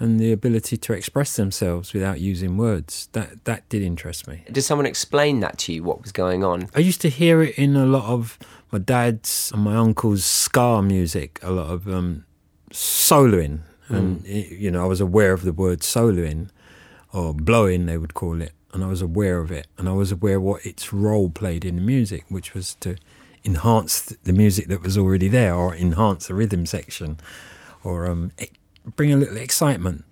and 0.00 0.20
the 0.20 0.30
ability 0.32 0.76
to 0.76 0.92
express 0.92 1.36
themselves 1.36 1.92
without 1.92 2.20
using 2.20 2.56
words. 2.56 3.08
That 3.12 3.44
that 3.44 3.68
did 3.68 3.82
interest 3.82 4.26
me. 4.28 4.44
Did 4.50 4.62
someone 4.62 4.86
explain 4.86 5.40
that 5.40 5.58
to 5.58 5.72
you, 5.72 5.82
what 5.82 6.02
was 6.02 6.12
going 6.12 6.44
on? 6.44 6.68
I 6.74 6.80
used 6.80 7.00
to 7.02 7.08
hear 7.08 7.42
it 7.42 7.58
in 7.58 7.76
a 7.76 7.86
lot 7.86 8.04
of 8.04 8.38
my 8.70 8.78
dad's 8.78 9.50
and 9.52 9.62
my 9.62 9.76
uncle's 9.76 10.24
ska 10.24 10.82
music, 10.82 11.38
a 11.42 11.50
lot 11.50 11.70
of 11.70 11.88
um, 11.88 12.24
soloing. 12.72 13.60
And, 13.88 14.24
it- 14.26 14.52
you 14.52 14.70
know, 14.70 14.82
I 14.82 14.86
was 14.86 15.00
aware 15.00 15.32
of 15.32 15.42
the 15.42 15.52
word 15.52 15.80
soloing 15.80 16.50
or 17.12 17.32
blowing, 17.34 17.86
they 17.86 17.96
would 17.98 18.14
call 18.14 18.42
it. 18.42 18.52
And 18.74 18.84
I 18.84 18.86
was 18.86 19.00
aware 19.00 19.38
of 19.38 19.50
it. 19.50 19.66
And 19.78 19.88
I 19.88 19.92
was 19.92 20.12
aware 20.12 20.36
of 20.36 20.42
what 20.42 20.66
its 20.66 20.92
role 20.92 21.30
played 21.30 21.64
in 21.64 21.76
the 21.76 21.82
music, 21.82 22.24
which 22.28 22.52
was 22.54 22.74
to 22.80 22.96
enhance 23.44 24.02
the 24.24 24.32
music 24.34 24.68
that 24.68 24.82
was 24.82 24.98
already 24.98 25.28
there 25.28 25.54
or 25.54 25.74
enhance 25.74 26.26
the 26.28 26.34
rhythm 26.34 26.66
section 26.66 27.18
or 27.82 28.06
um, 28.06 28.32
bring 28.96 29.12
a 29.12 29.16
little 29.16 29.36
excitement 29.36 30.04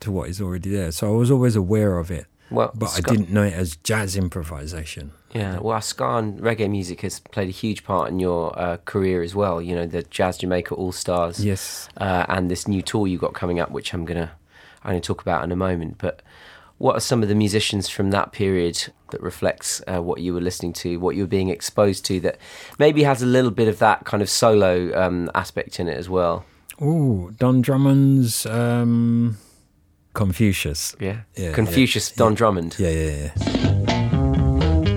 to 0.00 0.10
what 0.10 0.28
is 0.28 0.40
already 0.40 0.70
there. 0.70 0.92
So 0.92 1.12
I 1.12 1.16
was 1.16 1.30
always 1.30 1.56
aware 1.56 1.98
of 1.98 2.10
it. 2.10 2.26
Well, 2.50 2.70
but 2.74 2.94
I 2.96 3.00
didn't 3.00 3.30
know 3.30 3.42
it 3.42 3.52
as 3.52 3.76
jazz 3.76 4.16
improvisation. 4.16 5.12
Yeah, 5.34 5.58
well, 5.58 5.80
ska 5.82 6.16
and 6.16 6.40
reggae 6.40 6.70
music 6.70 7.02
has 7.02 7.20
played 7.20 7.48
a 7.48 7.52
huge 7.52 7.84
part 7.84 8.08
in 8.08 8.18
your 8.18 8.58
uh, 8.58 8.78
career 8.78 9.22
as 9.22 9.34
well. 9.34 9.60
You 9.60 9.74
know, 9.74 9.86
the 9.86 10.02
Jazz 10.02 10.38
Jamaica 10.38 10.74
All 10.74 10.92
Stars. 10.92 11.44
Yes. 11.44 11.88
Uh, 11.98 12.24
and 12.28 12.50
this 12.50 12.66
new 12.66 12.80
tour 12.80 13.06
you 13.06 13.18
got 13.18 13.34
coming 13.34 13.60
up, 13.60 13.70
which 13.70 13.92
I'm 13.92 14.06
gonna 14.06 14.32
I'm 14.82 14.92
gonna 14.92 15.00
talk 15.00 15.20
about 15.20 15.44
in 15.44 15.52
a 15.52 15.56
moment. 15.56 15.96
But 15.98 16.22
what 16.78 16.96
are 16.96 17.00
some 17.00 17.22
of 17.22 17.28
the 17.28 17.34
musicians 17.34 17.88
from 17.88 18.10
that 18.12 18.32
period 18.32 18.92
that 19.10 19.20
reflects 19.20 19.82
uh, 19.86 20.00
what 20.00 20.20
you 20.20 20.32
were 20.32 20.40
listening 20.40 20.72
to, 20.72 20.96
what 20.98 21.16
you 21.16 21.24
were 21.24 21.28
being 21.28 21.50
exposed 21.50 22.04
to, 22.06 22.20
that 22.20 22.38
maybe 22.78 23.02
has 23.02 23.20
a 23.20 23.26
little 23.26 23.50
bit 23.50 23.68
of 23.68 23.78
that 23.80 24.04
kind 24.04 24.22
of 24.22 24.30
solo 24.30 24.98
um, 24.98 25.30
aspect 25.34 25.78
in 25.78 25.88
it 25.88 25.98
as 25.98 26.08
well? 26.08 26.46
Oh, 26.80 27.30
Don 27.38 27.60
Drummond's 27.60 28.46
um, 28.46 29.36
Confucius. 30.14 30.94
Yeah. 31.00 31.22
Yeah, 31.36 31.52
Confucius, 31.52 32.10
yeah, 32.10 32.16
Don 32.18 32.32
yeah. 32.32 32.36
Drummond. 32.36 32.76
Yeah, 32.78 32.90
yeah, 32.90 33.10
yeah. 33.10 33.32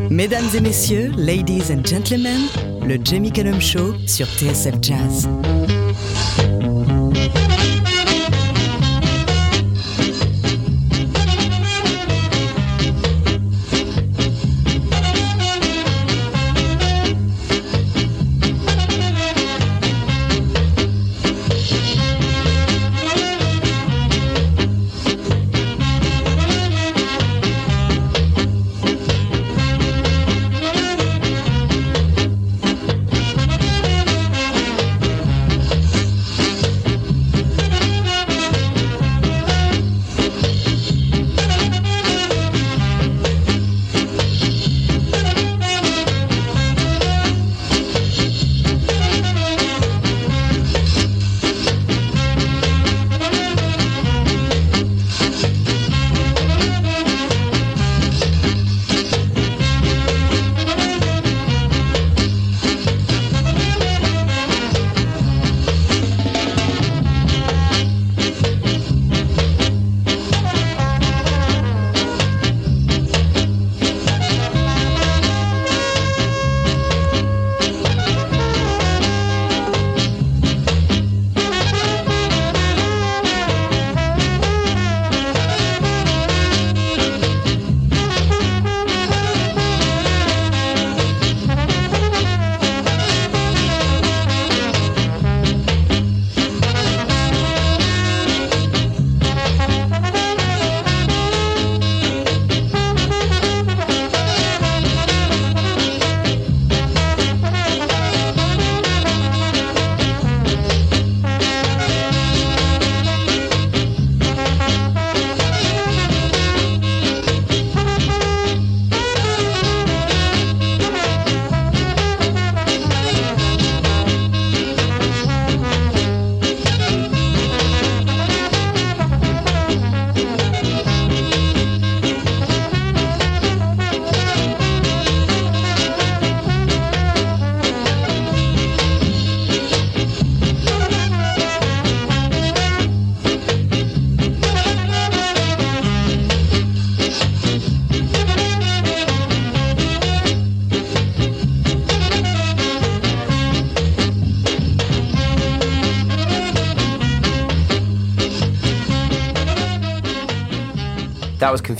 Mesdames 0.09 0.55
et 0.55 0.61
messieurs, 0.61 1.09
ladies 1.15 1.71
and 1.71 1.83
gentlemen, 1.83 2.41
le 2.85 2.97
Jamie 3.03 3.31
Cullum 3.31 3.59
Show 3.59 3.95
sur 4.05 4.27
TSF 4.27 4.79
Jazz. 4.81 5.27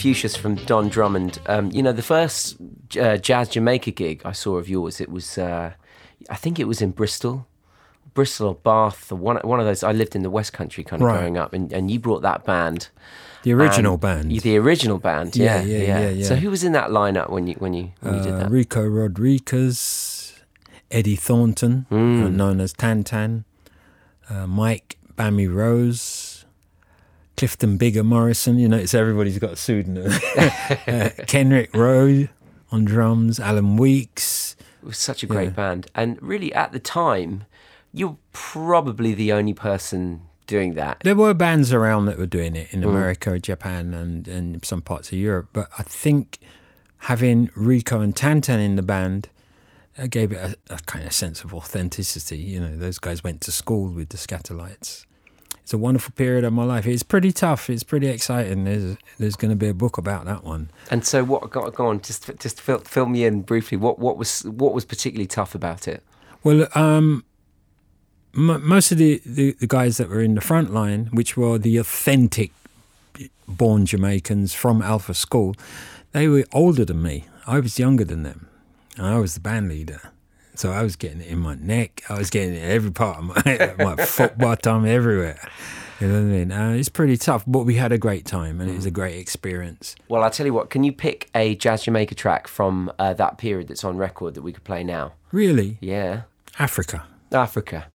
Confucius 0.02 0.36
from 0.36 0.56
Don 0.66 0.90
Drummond. 0.90 1.40
Um, 1.46 1.70
you 1.72 1.84
know, 1.84 1.92
the 1.92 2.02
first 2.02 2.58
uh, 3.00 3.18
Jazz 3.18 3.50
Jamaica 3.50 3.92
gig 3.92 4.22
I 4.26 4.32
saw 4.32 4.56
of 4.58 4.68
yours, 4.68 5.00
it 5.00 5.12
was, 5.12 5.38
uh, 5.38 5.74
I 6.28 6.36
think 6.36 6.60
it 6.60 6.68
was 6.68 6.82
in 6.82 6.90
Bristol. 6.90 7.46
Bristol 8.16 8.48
or 8.48 8.56
Bath, 8.56 9.12
or 9.12 9.16
one 9.16 9.38
one 9.44 9.60
of 9.60 9.66
those. 9.68 9.84
I 9.84 9.92
lived 9.94 10.16
in 10.16 10.24
the 10.24 10.30
West 10.32 10.54
Country 10.54 10.84
kind 10.84 11.02
of 11.04 11.08
Right. 11.08 11.20
growing 11.20 11.38
up, 11.38 11.54
and, 11.54 11.72
and 11.72 11.90
you 11.92 11.98
brought 12.00 12.24
that 12.24 12.44
band, 12.46 12.90
The 13.44 13.54
original 13.54 13.94
and- 13.94 14.02
band. 14.02 14.32
the 14.42 14.58
original 14.58 14.98
band. 14.98 15.36
Yeah, 15.36 15.62
Yeah, 15.62 15.78
yeah, 15.78 16.00
yeah, 16.00 16.10
yeah. 16.10 16.26
So 16.26 16.36
who 16.36 16.50
was 16.50 16.64
in 16.64 16.72
that 16.74 16.90
lineup 16.90 17.30
when 17.30 17.46
you 17.48 17.54
when 17.60 17.74
you 17.74 17.92
when 18.02 18.16
you 18.16 18.22
did 18.24 18.34
Uh, 18.34 18.38
that? 18.40 18.52
Rico 18.52 18.84
Rodriguez, 18.86 20.34
Eddie 20.90 21.16
Thornton, 21.16 21.86
uh, 21.92 21.96
known 21.96 22.60
as 22.60 22.74
Tantan, 22.74 23.44
uh, 24.30 24.46
Mike 24.48 24.98
Bammy 25.18 25.48
Rose, 25.54 26.21
Clifton 27.42 27.76
Bigger 27.78 28.04
Morrison. 28.04 28.60
You 28.60 28.70
notice 28.70 28.94
everybody's 28.94 29.40
got 29.40 29.54
a 29.54 29.56
pseudonym. 29.56 30.12
uh, 30.88 31.10
Kenrick 31.26 31.76
Rowe 31.76 32.28
on 32.72 32.86
drums, 32.86 33.40
Alan 33.40 33.78
Weeks. 33.78 34.56
It 34.84 34.86
was 34.86 35.00
such 35.00 35.24
a 35.24 35.26
great 35.26 35.46
Yeah. 35.46 35.50
band, 35.50 35.88
and 35.96 36.22
really 36.22 36.54
at 36.54 36.72
the 36.72 36.78
time, 36.78 37.46
you're 37.92 38.18
probably 38.32 39.16
the 39.16 39.32
only 39.34 39.56
person 39.56 40.22
doing 40.46 40.76
that. 40.76 41.00
There 41.04 41.16
were 41.16 41.34
bands 41.34 41.74
around 41.74 42.06
that 42.06 42.20
were 42.20 42.28
doing 42.28 42.56
it 42.56 42.68
Mm. 42.70 42.74
in 42.76 42.84
America, 42.84 43.40
Japan, 43.40 43.96
and, 43.96 44.28
and 44.28 44.64
some 44.64 44.84
parts 44.84 45.12
of 45.12 45.18
Europe. 45.18 45.50
But 45.52 45.68
I 45.80 45.82
think 45.82 46.38
having 47.10 47.50
Rico 47.56 48.02
and 48.02 48.16
Tantan 48.16 48.60
in 48.64 48.76
the 48.76 48.84
band 48.84 49.30
uh, 49.98 50.06
gave 50.06 50.32
it 50.32 50.58
a, 50.70 50.76
a 50.76 50.78
kind 50.86 51.08
of 51.08 51.12
sense 51.12 51.44
of 51.44 51.56
authenticity. 51.56 52.38
You 52.38 52.60
know, 52.60 52.78
those 52.78 53.00
guys 53.00 53.24
went 53.24 53.42
to 53.42 53.52
school 53.52 53.90
with 53.90 54.10
the 54.10 54.18
Skatalites. 54.18 55.08
It's 55.64 55.74
a 55.74 55.78
wonderful 55.78 56.14
period 56.16 56.44
of 56.44 56.54
my 56.54 56.64
life. 56.64 56.86
It's 56.88 57.04
pretty 57.04 57.32
tough. 57.32 57.70
It's 57.70 57.84
pretty 57.84 58.08
exciting. 58.08 58.64
There's 58.66 58.98
there's 59.20 59.36
going 59.36 59.52
to 59.52 59.56
be 59.56 59.68
a 59.68 59.74
book 59.74 59.98
about 59.98 60.26
that 60.26 60.44
one. 60.44 60.70
And 60.90 61.06
so, 61.06 61.24
what? 61.24 61.50
Go, 61.50 61.70
go 61.70 61.88
on, 61.88 62.02
just 62.02 62.30
just 62.40 62.60
fill, 62.60 62.80
fill 62.80 63.06
me 63.06 63.26
in 63.26 63.42
briefly. 63.42 63.78
What 63.78 64.00
what 64.00 64.18
was 64.18 64.44
what 64.44 64.74
was 64.74 64.86
particularly 64.86 65.28
tough 65.28 65.56
about 65.56 65.88
it? 65.88 66.04
Well, 66.44 66.68
um, 66.74 67.24
m- 68.36 68.68
most 68.68 68.92
of 68.92 68.98
the, 68.98 69.22
the, 69.26 69.52
the 69.60 69.68
guys 69.68 69.98
that 69.98 70.10
were 70.10 70.22
in 70.22 70.36
the 70.36 70.42
front 70.42 70.74
line, 70.74 71.10
which 71.12 71.38
were 71.38 71.58
the 71.60 71.78
authentic 71.78 72.52
born 73.48 73.86
Jamaicans 73.86 74.54
from 74.54 74.82
Alpha 74.82 75.14
School, 75.14 75.56
they 76.14 76.28
were 76.28 76.46
older 76.52 76.84
than 76.84 77.02
me. 77.02 77.26
I 77.46 77.60
was 77.60 77.78
younger 77.78 78.04
than 78.04 78.24
them. 78.24 78.48
And 78.98 79.06
I 79.06 79.20
was 79.20 79.36
the 79.36 79.40
band 79.40 79.70
leader. 79.70 80.12
So 80.56 80.72
I 80.72 80.84
was 80.84 80.96
getting 80.96 81.22
it 81.22 81.28
in 81.28 81.40
my 81.40 81.56
neck. 81.56 82.04
I 82.10 82.18
was 82.18 82.30
getting 82.30 82.54
it 82.56 82.64
in 82.64 82.70
every 82.72 82.92
part 82.92 83.18
of 83.20 83.24
my, 83.24 83.74
my 83.96 84.06
foot, 84.06 84.38
bottom, 84.38 84.86
everywhere. 84.86 85.40
You 86.00 86.08
know 86.08 86.14
what 86.16 86.20
I 86.20 86.24
mean? 86.24 86.52
Uh, 86.52 86.72
it's 86.72 86.90
pretty 86.90 87.16
tough, 87.16 87.44
but 87.46 87.60
we 87.60 87.76
had 87.76 87.92
a 87.92 87.98
great 87.98 88.26
time 88.26 88.60
and 88.60 88.70
it 88.72 88.76
was 88.76 88.88
a 88.88 88.92
great 88.92 89.18
experience. 89.20 89.96
Well, 90.10 90.24
I'll 90.24 90.32
tell 90.32 90.48
you 90.48 90.54
what. 90.54 90.72
Can 90.72 90.84
you 90.84 90.92
pick 90.92 91.30
a 91.36 91.54
Jazz 91.56 91.84
Jamaica 91.84 92.16
track 92.16 92.48
from 92.48 92.92
uh, 92.98 93.14
that 93.14 93.38
period 93.38 93.68
that's 93.68 93.84
on 93.84 93.98
record 93.98 94.34
that 94.34 94.42
we 94.42 94.52
could 94.52 94.64
play 94.64 94.84
now? 94.84 95.14
Really, 95.32 95.78
Yeah, 95.80 96.24
Africa. 96.58 97.06
Africa. 97.32 97.91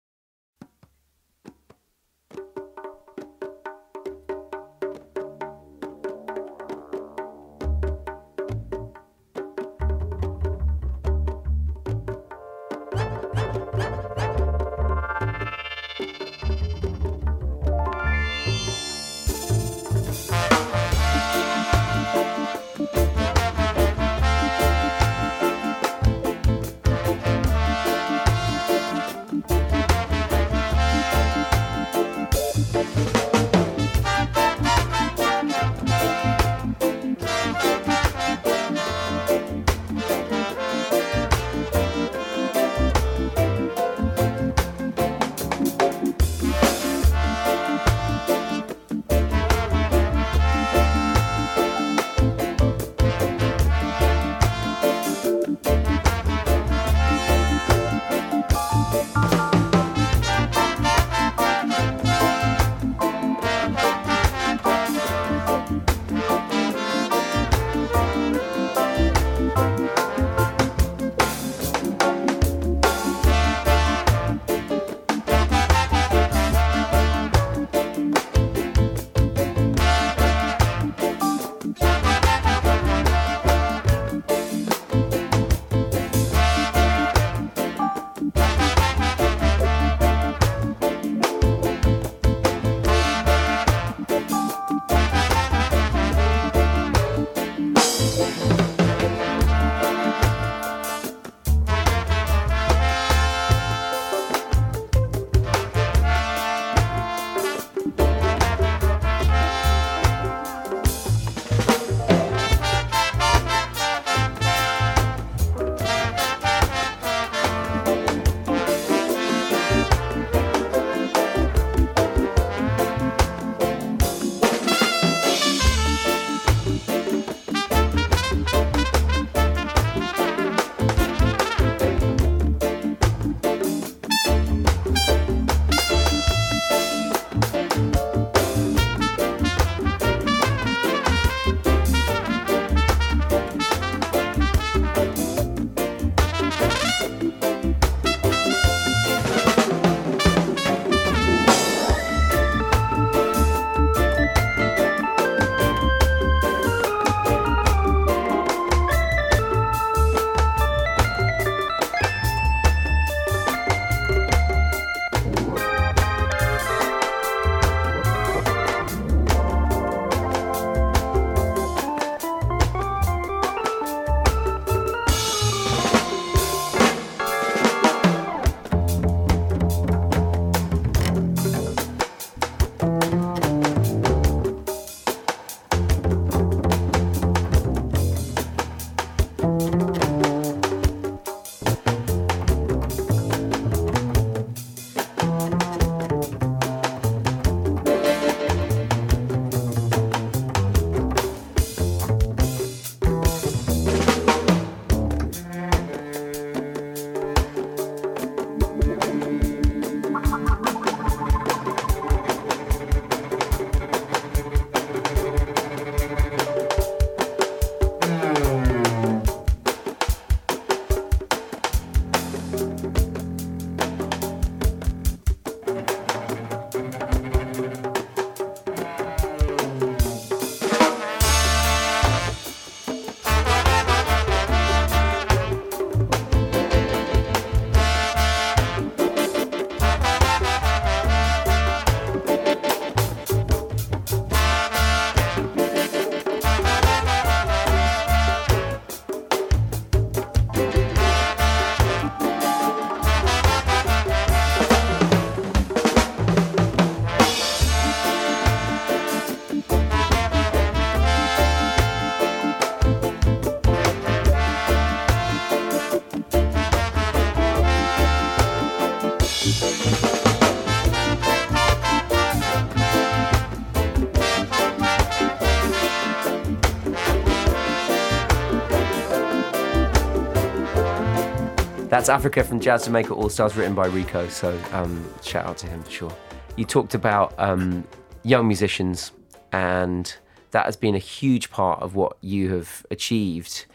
That's 282.03 282.09
Africa 282.09 282.43
from 282.43 282.59
Jazz 282.59 282.83
Jamaica 282.83 283.13
All 283.13 283.29
Stars, 283.29 283.55
written 283.55 283.73
by 283.73 283.85
Rico. 283.85 284.27
So 284.27 284.59
um, 284.73 285.09
shout 285.23 285.45
out 285.45 285.57
to 285.59 285.67
him 285.67 285.81
for 285.83 285.89
sure. 285.89 286.17
You 286.57 286.65
talked 286.65 286.95
about 286.95 287.33
um, 287.37 287.87
young 288.23 288.45
musicians, 288.45 289.13
and 289.53 290.13
that 290.51 290.65
has 290.65 290.75
been 290.75 290.95
a 290.95 290.99
huge 290.99 291.49
part 291.49 291.81
of 291.81 291.95
what 291.95 292.17
you 292.19 292.53
have 292.55 292.85
achieved 292.91 293.67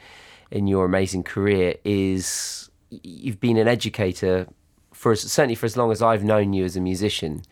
in 0.51 0.67
your 0.67 0.85
amazing 0.85 1.23
career. 1.23 1.77
Is 1.87 2.69
you've 2.91 3.41
been 3.41 3.57
an 3.57 3.67
educator 3.67 4.47
for 4.93 5.17
certainly 5.17 5.55
for 5.55 5.65
as 5.65 5.79
long 5.79 5.91
as 5.91 6.03
I've 6.03 6.23
known 6.23 6.53
you 6.53 6.67
as 6.67 6.77
a 6.77 6.83
musician. 6.83 7.45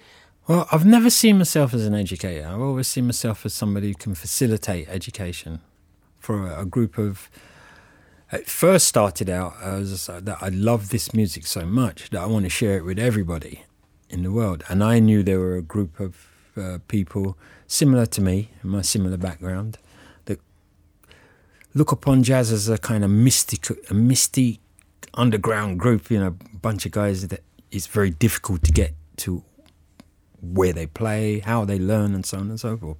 Well, 0.46 0.68
I've 0.70 0.84
never 0.84 1.08
seen 1.08 1.38
myself 1.38 1.72
as 1.72 1.86
an 1.86 1.94
educator. 1.94 2.46
I've 2.46 2.60
always 2.60 2.86
seen 2.86 3.06
myself 3.06 3.46
as 3.46 3.54
somebody 3.54 3.88
who 3.88 3.94
can 3.94 4.14
facilitate 4.14 4.90
education 4.90 5.60
for 6.18 6.46
a, 6.46 6.60
a 6.60 6.64
group 6.66 6.98
of. 6.98 7.30
It 8.36 8.50
first 8.50 8.86
started 8.86 9.30
out 9.30 9.54
as 9.62 10.06
that 10.08 10.38
I 10.42 10.50
love 10.50 10.90
this 10.90 11.14
music 11.14 11.46
so 11.46 11.64
much 11.64 12.10
that 12.10 12.20
I 12.20 12.26
want 12.26 12.44
to 12.44 12.50
share 12.50 12.76
it 12.76 12.84
with 12.84 12.98
everybody 12.98 13.64
in 14.10 14.22
the 14.24 14.30
world, 14.30 14.62
and 14.68 14.84
I 14.84 14.98
knew 14.98 15.22
there 15.22 15.40
were 15.40 15.56
a 15.56 15.62
group 15.62 15.98
of 15.98 16.28
uh, 16.54 16.78
people 16.86 17.38
similar 17.66 18.04
to 18.04 18.20
me, 18.20 18.50
in 18.62 18.68
my 18.68 18.82
similar 18.82 19.16
background, 19.16 19.78
that 20.26 20.38
look 21.72 21.92
upon 21.92 22.22
jazz 22.24 22.52
as 22.52 22.68
a 22.68 22.76
kind 22.76 23.04
of 23.04 23.10
mystic, 23.10 23.68
a 23.88 23.94
mystic 23.94 24.58
underground 25.14 25.80
group. 25.80 26.10
You 26.10 26.20
know, 26.20 26.36
a 26.52 26.58
bunch 26.58 26.84
of 26.84 26.92
guys 26.92 27.26
that 27.28 27.42
it's 27.70 27.86
very 27.86 28.10
difficult 28.10 28.62
to 28.64 28.72
get 28.72 28.92
to 29.24 29.42
where 30.42 30.74
they 30.74 30.86
play, 30.86 31.38
how 31.38 31.64
they 31.64 31.78
learn, 31.78 32.14
and 32.14 32.26
so 32.26 32.38
on 32.38 32.50
and 32.50 32.60
so 32.60 32.76
forth. 32.76 32.98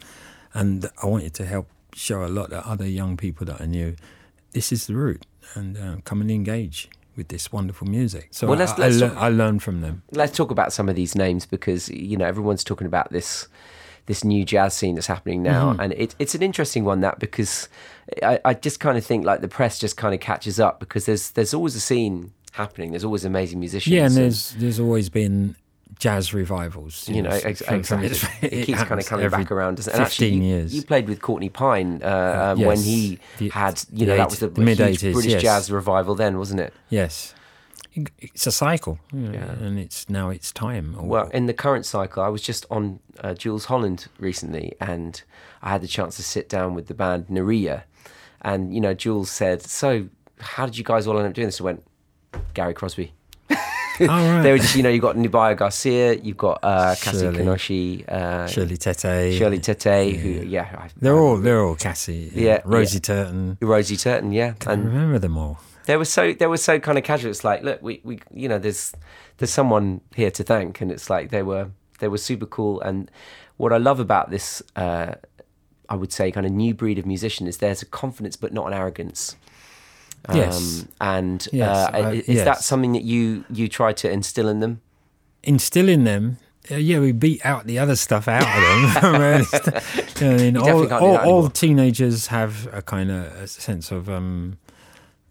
And 0.55 0.89
I 1.03 1.07
wanted 1.07 1.35
to 1.35 1.45
help 1.45 1.69
show 1.95 2.25
a 2.25 2.29
lot 2.29 2.55
of 2.55 2.65
other 2.65 2.87
young 2.87 3.19
people 3.19 3.45
that 3.47 3.61
I 3.61 3.67
knew 3.67 3.97
this 4.57 4.73
is 4.73 4.87
the 4.89 4.95
route, 4.95 5.25
and 5.55 5.77
uh, 5.77 5.97
come 6.09 6.21
and 6.21 6.31
engage 6.31 6.89
with 7.17 7.29
this 7.29 7.53
wonderful 7.53 7.87
music. 7.99 8.29
So 8.31 8.47
Well, 8.47 8.57
I, 8.57 8.61
let's- 8.65 8.73
I, 8.73 8.83
let's 8.85 8.97
lear- 9.01 9.09
talk- 9.11 9.23
I 9.27 9.29
learned 9.29 9.63
from 9.63 9.81
them. 9.85 10.03
let's 10.21 10.37
talk 10.37 10.51
about 10.51 10.73
some 10.73 10.89
of 10.91 10.97
these 10.97 11.15
names 11.25 11.47
because 11.47 11.89
you 11.91 12.17
know 12.19 12.27
everyone's 12.27 12.65
talking 12.65 12.87
about 12.93 13.09
this 13.17 13.49
this 14.07 14.23
new 14.23 14.45
jazz 14.45 14.73
scene 14.79 14.95
that's 14.97 15.09
happening 15.17 15.43
now 15.43 15.65
Mm-hmm. 15.73 15.81
and 15.83 15.93
it, 16.05 16.15
it's 16.23 16.35
an 16.39 16.43
interesting 16.43 16.85
one 16.85 17.01
that 17.07 17.19
because 17.19 17.69
I, 18.23 18.39
I 18.45 18.53
just 18.55 18.79
kind 18.81 18.97
of 18.99 19.05
think 19.05 19.25
like 19.31 19.41
the 19.41 19.49
press 19.59 19.79
just 19.81 19.97
kind 19.97 20.15
of 20.15 20.21
catches 20.21 20.61
up 20.67 20.75
because 20.79 21.07
there's 21.07 21.31
there's 21.37 21.53
always 21.55 21.75
a 21.75 21.81
scene 21.81 22.33
happening 22.53 22.89
there's 22.93 23.05
always 23.05 23.25
amazing 23.25 23.59
musicians 23.61 23.93
Yeah, 23.97 24.07
and 24.07 24.15
there's 24.15 24.55
there's 24.63 24.79
always 24.81 25.09
been 25.11 25.57
jazz 25.99 26.35
revivals. 26.35 27.09
you 27.09 27.23
know 27.23 27.31
f- 27.31 27.45
ex- 27.47 27.63
from- 27.63 27.83
from- 27.83 28.05
exactly 28.05 28.49
it, 28.51 28.67
keeps 28.67 28.83
kind 28.89 29.01
of 29.01 29.07
coming 29.07 29.29
back 29.31 29.51
around 29.51 29.77
doesn't 29.77 29.93
it? 29.95 29.97
And 29.99 30.07
15 30.07 30.27
actually, 30.27 30.47
you, 30.47 30.55
years. 30.55 30.75
you 30.75 30.83
played 30.83 31.09
with 31.09 31.21
Courtney 31.23 31.49
Pine 31.49 32.01
uh, 32.03 32.55
um, 32.57 32.61
when 32.65 32.79
he 32.79 33.19
The- 33.39 33.49
had 33.51 33.83
you 33.93 34.07
know 34.07 34.17
that 34.17 34.29
was 34.31 34.41
the, 34.41 34.49
the 34.49 34.61
mid 34.61 34.81
eighties 34.81 35.15
British 35.15 35.33
yes. 35.33 35.43
jazz 35.43 35.71
revival 35.71 36.15
then 36.15 36.39
wasn't 36.39 36.61
it 36.61 36.75
Yes, 36.91 37.35
it's 38.19 38.47
a 38.47 38.53
cycle, 38.53 38.99
Yeah. 39.13 39.53
and 39.53 39.79
it's 39.79 40.11
now 40.11 40.29
it's 40.29 40.53
time. 40.53 40.95
or- 40.99 41.07
Well, 41.09 41.29
in 41.31 41.47
the 41.47 41.55
current 41.55 41.87
cycle, 41.87 42.23
I 42.23 42.29
was 42.29 42.43
just 42.43 42.67
on 42.71 43.01
uh, 43.25 43.33
Jools 43.33 43.65
Holland 43.67 44.09
recently, 44.19 44.75
and 44.83 45.23
I 45.63 45.71
had 45.71 45.81
the 45.81 45.89
chance 45.89 46.17
to 46.17 46.23
sit 46.23 46.47
down 46.51 46.75
with 46.75 46.89
the 46.89 46.95
band 46.95 47.29
Nerija, 47.29 47.85
and 48.43 48.75
you 48.75 48.83
know, 48.83 48.93
Jools 48.93 49.31
said, 49.31 49.63
"So, 49.63 50.09
how 50.41 50.67
did 50.67 50.77
you 50.77 50.85
guys 50.85 51.07
all 51.07 51.17
end 51.17 51.27
up 51.27 51.33
doing 51.33 51.49
this?" 51.49 51.59
I 51.59 51.65
went, 51.65 51.83
"Gary 52.53 52.75
Crosby." 52.75 53.15
Right. 54.07 54.43
They 54.43 54.53
were 54.53 54.59
just, 54.59 54.77
you 54.77 54.83
know, 54.83 54.89
you've 54.89 55.03
got 55.03 55.17
Nubya 55.17 55.57
Garcia, 55.57 56.15
you've 56.15 56.37
got 56.37 56.61
uh, 56.63 56.95
Cassie 57.01 57.19
Shirley. 57.21 57.45
Kinoshi, 57.45 58.09
uh, 58.09 58.47
Shirley 58.47 58.77
Tetteh, 58.77 59.37
Shirley 59.39 59.59
Tetteh, 59.59 60.17
who, 60.17 60.47
yeah, 60.47 60.69
I, 60.79 60.89
They're 61.01 61.17
all 61.19 61.37
they're 61.39 61.63
all 61.63 61.75
Cassie. 61.77 62.31
Yeah, 62.35 62.61
Rosie 62.65 62.97
yeah. 62.97 63.01
Turton. 63.01 63.59
Rosie 63.61 63.97
Turton, 63.97 64.33
yeah, 64.33 64.55
I 64.67 64.73
and 64.73 64.85
remember 64.87 65.19
them 65.19 65.37
all. 65.39 65.61
they 65.87 65.97
were 65.97 66.05
so 66.05 66.33
they 66.33 66.47
were 66.47 66.57
so 66.57 66.79
kind 66.79 66.99
of 66.99 67.05
casual. 67.05 67.31
It's 67.31 67.45
like, 67.45 67.63
look, 67.63 67.81
we, 67.83 68.01
we 68.05 68.19
you 68.35 68.49
know, 68.49 68.59
there's 68.59 68.93
there's 69.39 69.51
someone 69.53 70.01
here 70.15 70.31
to 70.31 70.43
thank, 70.43 70.81
and 70.81 70.91
it's 70.91 71.09
like 71.09 71.31
they 71.31 71.43
were 71.43 71.71
they 71.99 72.09
were 72.09 72.19
super 72.19 72.47
cool. 72.47 72.81
And 72.83 73.11
what 73.57 73.73
I 73.73 73.79
love 73.79 74.01
about 74.01 74.31
this, 74.31 74.63
uh, 74.77 75.15
I 75.89 75.95
would 75.97 76.13
say, 76.13 76.31
kind 76.31 76.45
of 76.47 76.53
new 76.53 76.75
breed 76.75 76.99
of 76.99 77.07
musician 77.07 77.47
is 77.47 77.59
there's 77.59 77.83
a 77.83 77.87
confidence 77.87 78.37
but 78.37 78.53
not 78.53 78.67
an 78.67 78.73
arrogance. 78.75 79.37
Yes. 80.35 80.85
and 81.01 81.47
Yes, 81.53 81.69
uh, 81.77 81.91
I- 81.93 82.13
is 82.27 82.45
that 82.45 82.59
something 82.65 82.93
that 82.93 83.05
you 83.05 83.45
you 83.51 83.69
try 83.69 83.93
to 83.93 84.11
instill 84.11 84.49
in 84.49 84.61
them? 84.61 84.81
Instill 85.43 85.89
in 85.89 86.05
them. 86.05 86.39
Uh, 86.69 86.75
yeah, 86.77 86.99
we 86.99 87.13
beat 87.13 87.45
out 87.47 87.67
the 87.67 87.79
other 87.79 87.95
stuff 87.95 88.27
out 88.27 88.43
of 88.43 89.03
them. 89.03 89.05
I 89.15 89.19
mean, 89.19 89.41
it's- 89.43 90.23
I 90.23 90.37
mean, 90.37 90.55
definitely 90.55 90.91
all, 90.91 91.17
all, 91.19 91.43
all 91.43 91.49
teenagers 91.49 92.27
have 92.29 92.69
a 92.73 92.83
kind 92.83 93.11
of 93.11 93.25
a 93.37 93.47
sense 93.47 93.93
of 93.93 94.09
um, 94.11 94.59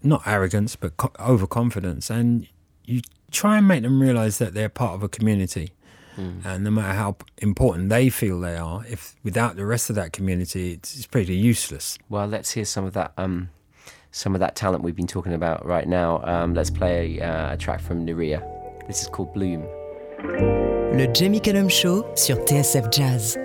not 0.02 0.22
arrogance 0.26 0.76
but 0.78 0.96
co- 0.96 1.12
overconfidence, 1.20 2.10
and 2.10 2.48
you 2.86 3.02
try 3.32 3.58
and 3.58 3.68
make 3.68 3.82
them 3.84 4.02
realize 4.02 4.38
that 4.38 4.54
they're 4.54 4.70
part 4.70 4.94
of 4.94 5.04
a 5.04 5.10
community. 5.10 5.72
Hmm. 6.16 6.40
And 6.46 6.64
no 6.64 6.72
matter 6.72 6.94
how 6.94 7.18
important 7.40 7.90
they 7.90 8.10
feel 8.10 8.40
they 8.40 8.56
are, 8.56 8.86
if 8.90 9.16
without 9.22 9.58
the 9.58 9.66
rest 9.66 9.90
of 9.90 9.98
that 9.98 10.14
community, 10.14 10.72
it's, 10.72 10.96
it's 10.96 11.06
pretty 11.06 11.36
useless. 11.36 11.98
Well, 12.08 12.26
let's 12.28 12.52
hear 12.52 12.64
some 12.64 12.86
of 12.86 12.94
that. 12.94 13.12
Um, 13.18 13.50
some 14.16 14.34
of 14.34 14.40
that 14.40 14.56
talent 14.56 14.82
we've 14.82 14.96
been 14.96 15.06
talking 15.06 15.34
about 15.34 15.66
right 15.66 15.90
now. 15.90 16.22
Um, 16.24 16.54
let's 16.54 16.70
play 16.70 17.20
a, 17.20 17.26
uh, 17.26 17.54
a 17.54 17.58
track 17.58 17.82
from 17.82 18.06
Nerija. 18.06 18.42
This 18.88 19.02
is 19.02 19.08
called 19.10 19.34
Blume. 19.34 19.64
Le 20.98 21.12
Jamie 21.14 21.42
Cullum 21.42 21.68
Show 21.68 22.06
sur 22.16 22.38
TSF 22.46 22.90
Jazz. 22.94 23.38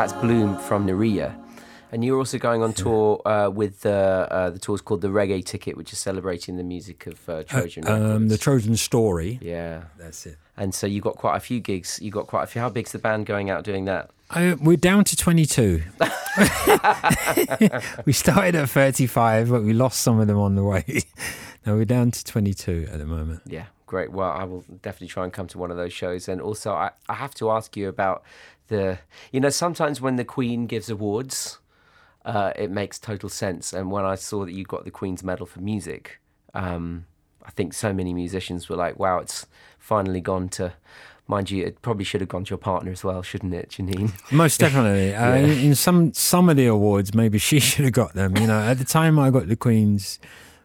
That's 0.00 0.14
Blume 0.14 0.56
from 0.56 0.86
Nerija. 0.86 1.36
And 1.92 2.02
you're 2.02 2.16
also 2.16 2.38
going 2.38 2.62
on 2.62 2.72
tour 2.72 3.20
uh, 3.26 3.50
with 3.50 3.84
uh, 3.84 4.26
uh, 4.30 4.48
the 4.48 4.58
tour's 4.58 4.80
called 4.80 5.02
the 5.02 5.08
Reggae 5.08 5.44
Ticket, 5.44 5.76
which 5.76 5.92
is 5.92 5.98
celebrating 5.98 6.56
the 6.56 6.62
music 6.62 7.06
of 7.06 7.28
uh, 7.28 7.42
Trojan. 7.42 7.86
Um, 7.86 8.28
the 8.28 8.38
Trojan 8.38 8.78
Story. 8.78 9.38
yeah. 9.42 9.82
That's 9.98 10.24
it. 10.24 10.38
And 10.56 10.74
so 10.74 10.86
you've 10.86 11.04
got 11.04 11.16
quite 11.16 11.36
a 11.36 11.40
few 11.40 11.60
gigs. 11.60 11.98
You've 12.00 12.14
got 12.14 12.28
quite 12.28 12.44
a 12.44 12.46
few. 12.46 12.62
How 12.62 12.70
big's 12.70 12.92
the 12.92 12.98
band 12.98 13.26
going 13.26 13.50
out 13.50 13.62
doing 13.62 13.84
that? 13.84 14.08
I, 14.30 14.54
we're 14.54 14.78
down 14.78 15.04
to 15.04 15.14
22. 15.14 15.82
we 18.06 18.14
started 18.14 18.54
at 18.54 18.70
35, 18.70 19.50
but 19.50 19.64
we 19.64 19.74
lost 19.74 20.00
some 20.00 20.18
of 20.18 20.28
them 20.28 20.38
on 20.38 20.54
the 20.54 20.64
way. 20.64 20.82
now 21.66 21.74
we're 21.74 21.84
down 21.84 22.10
to 22.10 22.24
22 22.24 22.88
at 22.90 22.96
the 22.96 23.04
moment. 23.04 23.42
Yeah, 23.44 23.66
great. 23.84 24.12
Well, 24.12 24.30
I 24.30 24.44
will 24.44 24.64
definitely 24.80 25.08
try 25.08 25.24
and 25.24 25.32
come 25.32 25.46
to 25.48 25.58
one 25.58 25.70
of 25.70 25.76
those 25.76 25.92
shows. 25.92 26.26
And 26.26 26.40
also, 26.40 26.72
I, 26.72 26.92
I 27.06 27.16
have 27.16 27.34
to 27.34 27.50
ask 27.50 27.76
you 27.76 27.90
about 27.90 28.22
the, 28.70 28.98
you 29.30 29.40
know, 29.40 29.50
sometimes 29.50 30.00
when 30.00 30.16
the 30.16 30.24
Queen 30.24 30.66
gives 30.66 30.88
awards, 30.88 31.58
uh, 32.24 32.52
it 32.56 32.70
makes 32.70 32.98
total 32.98 33.28
sense. 33.28 33.72
And 33.74 33.90
when 33.90 34.04
I 34.04 34.14
saw 34.14 34.44
that 34.46 34.52
you 34.52 34.64
got 34.64 34.84
the 34.84 34.90
Queen's 34.90 35.22
Medal 35.22 35.44
for 35.46 35.60
Music, 35.60 36.20
um, 36.54 37.04
I 37.44 37.50
think 37.50 37.74
so 37.74 37.92
many 37.92 38.14
musicians 38.14 38.68
were 38.68 38.76
like, 38.76 38.98
wow, 38.98 39.18
it's 39.18 39.46
finally 39.78 40.20
gone 40.20 40.48
to, 40.50 40.72
mind 41.26 41.50
you, 41.50 41.64
it 41.64 41.80
probably 41.82 42.04
should 42.04 42.20
have 42.20 42.28
gone 42.28 42.44
to 42.44 42.50
your 42.50 42.58
partner 42.58 42.90
as 42.92 43.02
well, 43.04 43.22
shouldn't 43.22 43.54
it, 43.54 43.70
Janine? 43.70 44.12
Most 44.32 44.60
definitely. 44.60 45.14
uh, 45.14 45.34
in, 45.34 45.50
in 45.50 45.74
some 45.74 46.12
some 46.12 46.48
of 46.48 46.56
the 46.56 46.66
awards, 46.66 47.14
maybe 47.14 47.38
she 47.38 47.60
should 47.68 47.84
have 47.84 47.94
got 47.94 48.14
them. 48.14 48.36
You 48.36 48.46
know, 48.46 48.60
at 48.60 48.78
the 48.78 48.84
time 48.84 49.18
I 49.18 49.30
got 49.30 49.48
the 49.48 49.56
Queen's 49.56 50.18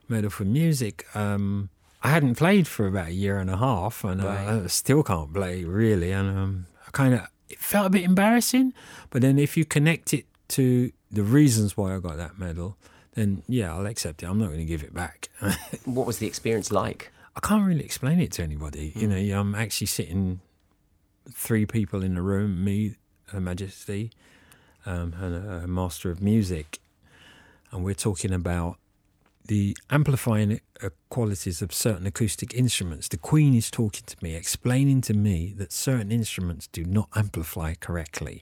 Medal 0.09 0.29
for 0.29 0.45
Music, 0.45 1.05
um, 1.15 1.69
I 2.03 2.09
hadn't 2.09 2.35
played 2.35 2.67
for 2.67 2.85
about 2.87 3.07
a 3.07 3.13
year 3.13 3.37
and 3.39 3.49
a 3.49 3.57
half, 3.57 4.03
and 4.03 4.21
uh, 4.21 4.25
Right. 4.27 4.47
I 4.65 4.67
still 4.67 5.01
can't 5.01 5.33
play 5.33 5.63
really. 5.63 6.11
And 6.11 6.29
um, 6.37 6.65
I 6.87 6.91
kind 6.91 7.13
of 7.15 7.21
it 7.49 7.59
felt 7.59 7.87
a 7.87 7.89
bit 7.89 8.03
embarrassing. 8.03 8.73
But 9.09 9.21
then 9.21 9.37
if 9.39 9.57
you 9.57 9.65
connect 9.65 10.13
it 10.13 10.25
to 10.49 10.91
the 11.11 11.23
reasons 11.23 11.77
why 11.77 11.95
I 11.95 11.99
got 11.99 12.17
that 12.17 12.37
medal, 12.37 12.77
then 13.13 13.43
yeah, 13.47 13.73
I'll 13.73 13.85
accept 13.85 14.23
it. 14.23 14.25
I'm 14.27 14.39
not 14.39 14.47
going 14.47 14.59
to 14.59 14.65
give 14.65 14.83
it 14.83 14.93
back. 14.93 15.29
what 15.85 16.05
was 16.05 16.19
the 16.19 16.27
experience 16.27 16.71
like? 16.71 17.11
I 17.35 17.39
can't 17.41 17.65
really 17.65 17.83
explain 17.83 18.19
it 18.19 18.31
to 18.33 18.43
anybody. 18.43 18.93
You 18.95 19.07
know, 19.07 19.39
I'm 19.39 19.55
actually 19.55 19.87
sitting 19.87 20.39
three 21.31 21.65
people 21.65 22.03
in 22.03 22.15
the 22.15 22.21
room, 22.21 22.63
me, 22.63 22.95
Her 23.27 23.41
Majesty, 23.41 24.11
um, 24.85 25.15
and 25.19 25.35
a, 25.35 25.63
a 25.63 25.67
master 25.67 26.11
of 26.11 26.21
music, 26.21 26.79
and 27.71 27.83
we're 27.83 27.93
talking 27.93 28.31
about 28.31 28.77
the 29.47 29.77
amplifying 29.89 30.59
uh, 30.81 30.89
qualities 31.09 31.61
of 31.61 31.73
certain 31.73 32.07
acoustic 32.07 32.53
instruments. 32.53 33.07
The 33.07 33.17
Queen 33.17 33.53
is 33.53 33.69
talking 33.69 34.03
to 34.05 34.17
me, 34.21 34.35
explaining 34.35 35.01
to 35.01 35.13
me 35.13 35.53
that 35.57 35.71
certain 35.71 36.11
instruments 36.11 36.67
do 36.67 36.83
not 36.83 37.09
amplify 37.15 37.75
correctly. 37.75 38.41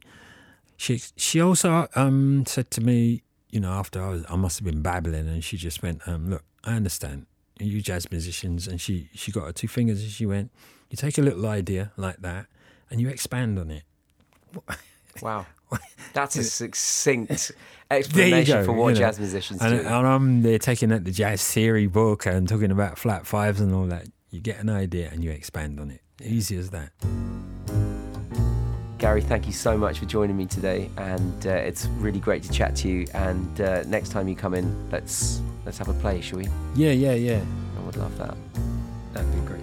She 0.77 1.01
she 1.15 1.39
also 1.39 1.87
um, 1.95 2.45
said 2.45 2.71
to 2.71 2.81
me, 2.81 3.23
you 3.49 3.59
know, 3.59 3.71
after 3.71 4.01
I 4.01 4.09
was, 4.09 4.25
I 4.29 4.35
must 4.35 4.59
have 4.59 4.65
been 4.65 4.81
babbling, 4.81 5.27
and 5.27 5.43
she 5.43 5.57
just 5.57 5.83
went, 5.83 6.07
um, 6.07 6.29
"Look, 6.29 6.43
I 6.63 6.75
understand 6.75 7.27
you 7.59 7.81
jazz 7.81 8.09
musicians," 8.11 8.67
and 8.67 8.81
she 8.81 9.09
she 9.13 9.31
got 9.31 9.45
her 9.45 9.53
two 9.53 9.67
fingers 9.67 10.01
and 10.01 10.11
she 10.11 10.25
went, 10.25 10.51
"You 10.89 10.97
take 10.97 11.17
a 11.17 11.21
little 11.21 11.45
idea 11.45 11.91
like 11.95 12.21
that, 12.21 12.47
and 12.89 12.99
you 12.99 13.09
expand 13.09 13.59
on 13.59 13.71
it." 13.71 13.83
Wow. 15.21 15.45
That's 16.13 16.35
a 16.35 16.43
succinct 16.43 17.51
explanation 17.91 18.59
go, 18.59 18.65
for 18.65 18.73
what 18.73 18.89
you 18.89 18.93
know. 18.95 19.07
jazz 19.07 19.19
musicians 19.19 19.61
and, 19.61 19.79
do. 19.79 19.85
and 19.85 20.07
I'm 20.07 20.41
there 20.41 20.59
taking 20.59 20.91
out 20.91 21.03
the 21.03 21.11
jazz 21.11 21.43
theory 21.47 21.87
book 21.87 22.25
and 22.25 22.47
talking 22.47 22.71
about 22.71 22.97
flat 22.97 23.25
fives 23.25 23.59
and 23.59 23.73
all 23.73 23.85
that. 23.85 24.07
You 24.29 24.39
get 24.39 24.59
an 24.59 24.69
idea 24.69 25.09
and 25.11 25.23
you 25.23 25.31
expand 25.31 25.79
on 25.79 25.91
it. 25.91 26.01
Easy 26.23 26.57
as 26.57 26.69
that. 26.71 26.91
Gary, 28.97 29.21
thank 29.21 29.45
you 29.45 29.51
so 29.51 29.77
much 29.77 29.99
for 29.99 30.05
joining 30.05 30.37
me 30.37 30.45
today, 30.45 30.89
and 30.95 31.45
uh, 31.45 31.49
it's 31.49 31.87
really 31.97 32.21
great 32.21 32.41
to 32.43 32.51
chat 32.51 32.73
to 32.77 32.87
you. 32.87 33.05
And 33.13 33.59
uh, 33.59 33.83
next 33.83 34.13
time 34.13 34.29
you 34.29 34.35
come 34.35 34.53
in, 34.53 34.89
let's 34.91 35.41
let's 35.65 35.77
have 35.77 35.89
a 35.89 35.93
play, 35.95 36.21
shall 36.21 36.39
we? 36.39 36.47
Yeah, 36.73 36.91
yeah, 36.91 37.13
yeah. 37.13 37.43
I 37.77 37.81
would 37.85 37.97
love 37.97 38.17
that. 38.17 38.37
That'd 39.11 39.29
be 39.33 39.41
great. 39.41 39.62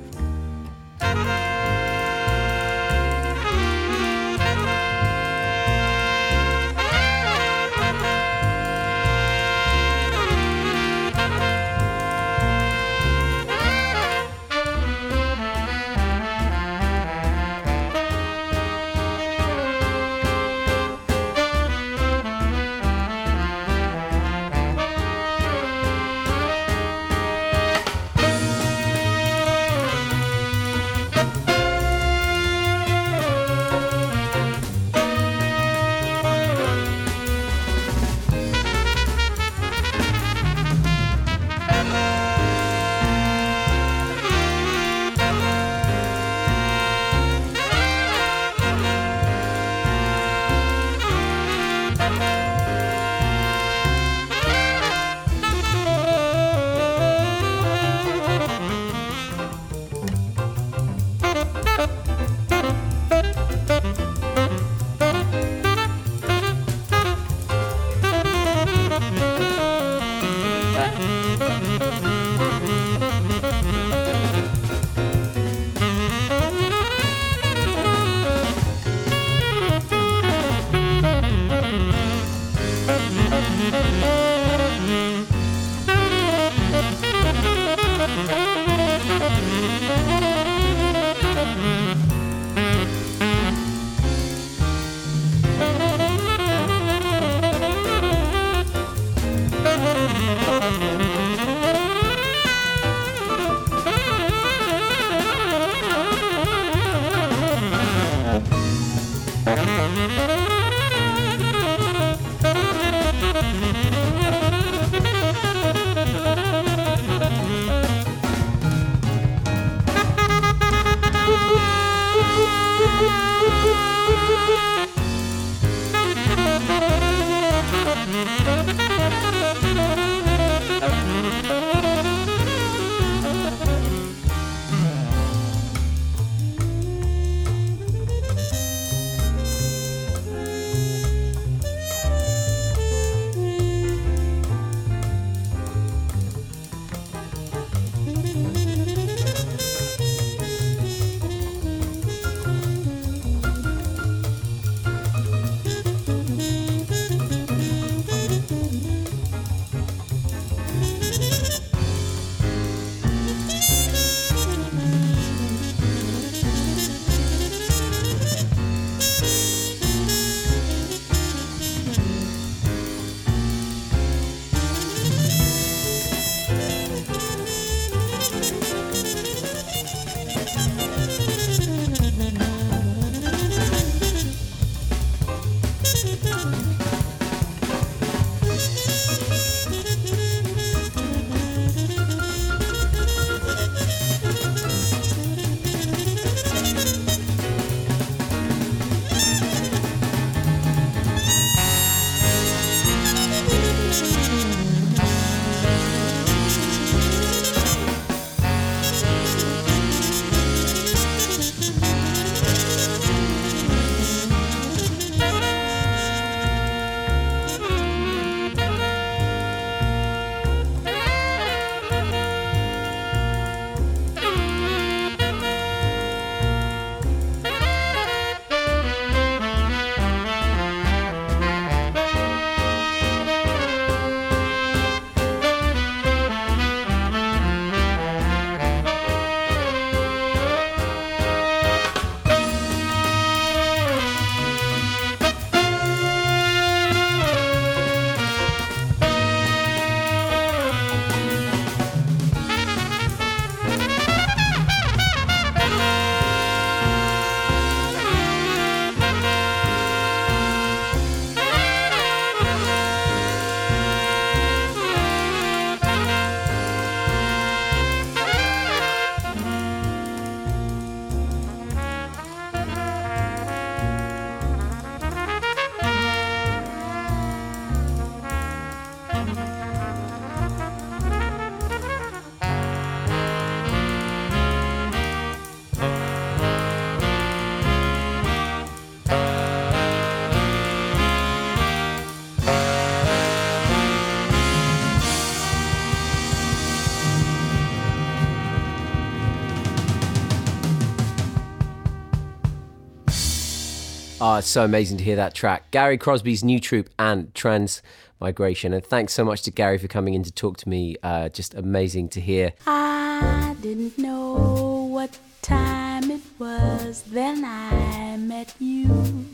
Oh, 304.32 304.36
it's 304.36 304.46
so 304.46 304.64
amazing 304.64 304.96
to 304.98 305.02
hear 305.02 305.16
that 305.16 305.34
track. 305.34 305.72
Gary 305.72 305.98
Crosby's 305.98 306.44
Nu 306.44 306.60
Troop 306.60 306.88
and 307.00 307.34
Transmigration. 307.34 308.72
And 308.72 308.86
thanks 308.86 309.12
so 309.12 309.24
much 309.24 309.42
to 309.42 309.50
Gary 309.50 309.76
for 309.76 309.88
coming 309.88 310.14
in 310.14 310.22
to 310.22 310.30
talk 310.30 310.56
to 310.58 310.68
me. 310.68 310.94
Uh, 311.02 311.30
just 311.30 311.52
amazing 311.52 312.10
to 312.10 312.20
hear. 312.20 312.52
I 312.64 313.56
didn't 313.60 313.98
know 313.98 314.86
what 314.88 315.18
time 315.42 316.12
it 316.12 316.20
was 316.38 317.02
then 317.10 317.44
I 317.44 318.18
met 318.18 318.54
you. 318.60 319.26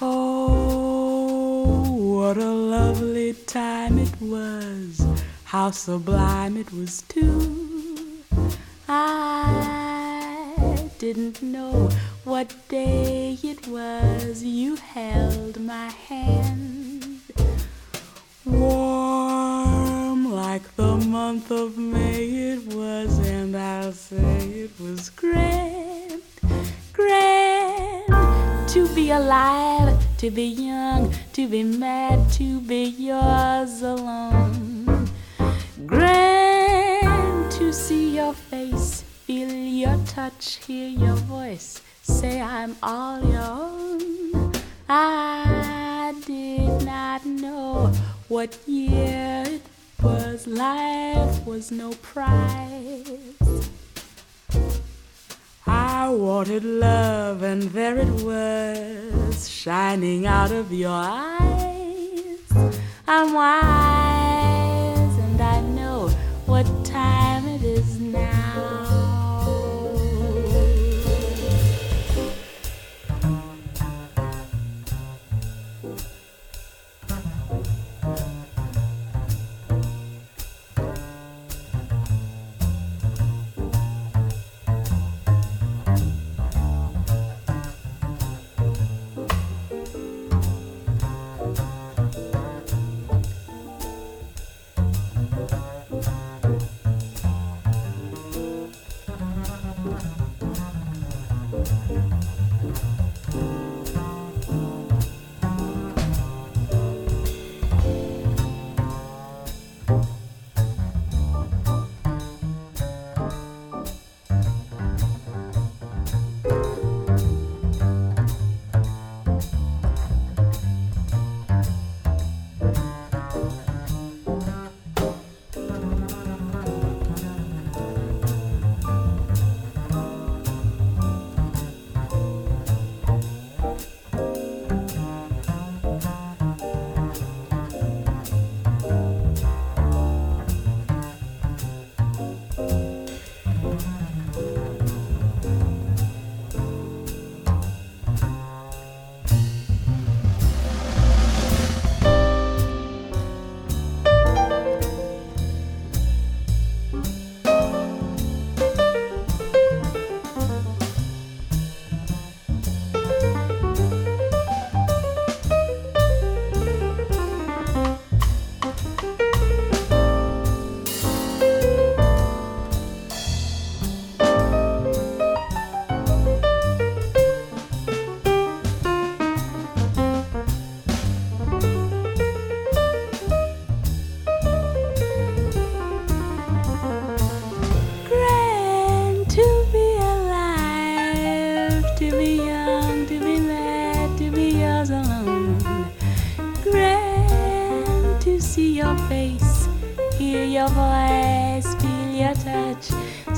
Oh, 0.00 1.90
what 1.90 2.36
a 2.36 2.52
lovely 2.52 3.32
time 3.32 3.98
it 3.98 4.20
was. 4.20 5.04
How 5.46 5.72
sublime 5.72 6.56
it 6.56 6.72
was, 6.72 7.02
too. 7.02 7.63
Didn't 11.12 11.42
know 11.42 11.90
what 12.24 12.54
day 12.68 13.36
it 13.42 13.68
was 13.68 14.42
you 14.42 14.74
held 14.76 15.60
my 15.60 15.88
hand. 16.08 17.20
Warm 18.46 20.32
like 20.32 20.64
the 20.76 20.96
month 20.96 21.50
of 21.50 21.76
May 21.76 22.24
it 22.52 22.72
was, 22.72 23.18
and 23.18 23.54
I'll 23.54 23.92
say 23.92 24.64
it 24.64 24.70
was 24.80 25.10
grand, 25.10 26.22
grand 26.94 28.68
to 28.70 28.88
be 28.94 29.10
alive, 29.10 30.02
to 30.16 30.30
be 30.30 30.46
young, 30.46 31.12
to 31.34 31.46
be 31.46 31.62
mad, 31.64 32.32
to 32.38 32.60
be 32.62 32.84
yours 32.84 33.82
alone. 33.82 35.10
Grand 35.84 37.52
to 37.52 37.74
see 37.74 38.16
your 38.16 38.32
face, 38.32 39.04
your 39.84 39.98
touch, 40.06 40.64
hear 40.66 40.88
your 40.88 41.16
voice, 41.28 41.82
say 42.00 42.40
I'm 42.40 42.74
all 42.82 43.20
your 43.32 43.42
own. 43.42 44.52
I 44.88 46.14
did 46.24 46.86
not 46.86 47.26
know 47.26 47.92
what 48.28 48.56
year 48.66 49.44
it 49.46 49.62
was, 50.02 50.46
life 50.46 51.44
was 51.44 51.70
no 51.70 51.90
prize. 52.00 53.68
I 55.66 56.08
wanted 56.08 56.64
love, 56.64 57.42
and 57.42 57.64
there 57.64 57.98
it 57.98 58.14
was, 58.22 59.50
shining 59.50 60.26
out 60.26 60.50
of 60.50 60.72
your 60.72 60.92
eyes. 60.92 62.40
I'm 63.06 63.34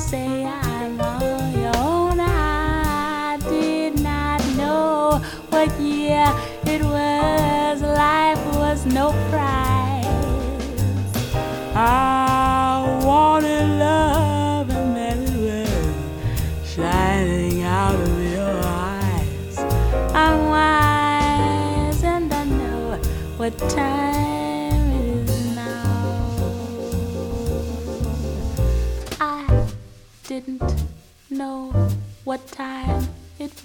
Say 0.07 0.45
I'm 0.45 1.01
all 1.01 1.51
your 1.51 1.77
own. 1.79 2.21
I 2.21 3.39
did 3.51 4.01
not 4.01 4.41
know 4.57 5.21
what 5.51 5.69
year 5.81 5.96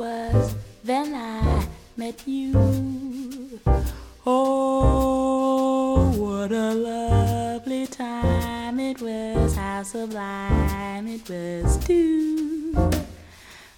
was, 0.01 0.55
then 0.83 1.13
I 1.13 1.67
met 1.95 2.27
you. 2.27 2.53
Oh, 4.25 6.11
what 6.17 6.51
a 6.51 6.73
lovely 6.73 7.85
time 7.85 8.79
it 8.79 8.99
was, 8.99 9.55
how 9.55 9.83
sublime 9.83 11.07
it 11.07 11.29
was, 11.29 11.77
too. 11.85 12.73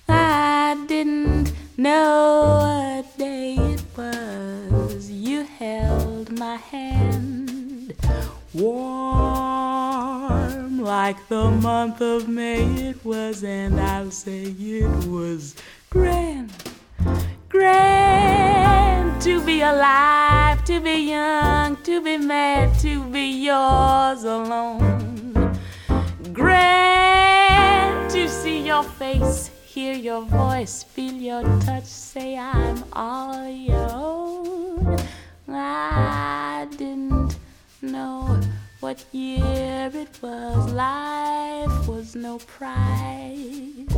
I 0.07 0.77
didn't 0.87 1.51
know 1.75 3.01
what 3.03 3.17
day 3.17 3.55
it 3.55 3.83
was, 3.97 5.11
you 5.11 5.43
held 5.43 6.31
my 6.39 6.55
hand. 6.55 7.93
Warm 8.53 9.73
like 10.79 11.27
the 11.27 11.49
month 11.49 11.99
of 12.01 12.29
May 12.29 12.63
it 12.91 13.03
was, 13.03 13.43
and 13.43 13.77
I'll 13.77 14.11
say 14.11 14.43
it 14.43 15.07
was 15.07 15.55
grand 15.93 16.51
grand 17.49 19.21
to 19.21 19.39
be 19.45 19.61
alive, 19.61 20.65
to 20.65 20.79
be 20.79 21.11
young, 21.11 21.77
to 21.83 22.01
be 22.01 22.17
mad, 22.17 22.67
to 22.79 23.03
be 23.15 23.45
yours 23.45 24.23
alone. 24.23 25.55
Grand 26.33 28.09
to 28.09 28.27
see 28.27 28.65
your 28.65 28.83
face, 28.83 29.51
hear 29.63 29.93
your 29.93 30.23
voice, 30.23 30.81
feel 30.81 31.13
your 31.13 31.43
touch, 31.59 31.85
say 31.85 32.35
I'm 32.39 32.83
all 32.93 33.47
your 33.47 33.87
own. 33.91 34.97
I 35.47 36.67
didn't 36.71 37.37
know 37.83 38.41
what 38.79 39.05
year 39.11 39.91
it 39.93 40.17
was, 40.23 40.73
life 40.73 41.87
was 41.87 42.15
no 42.15 42.39
prize. 42.39 43.92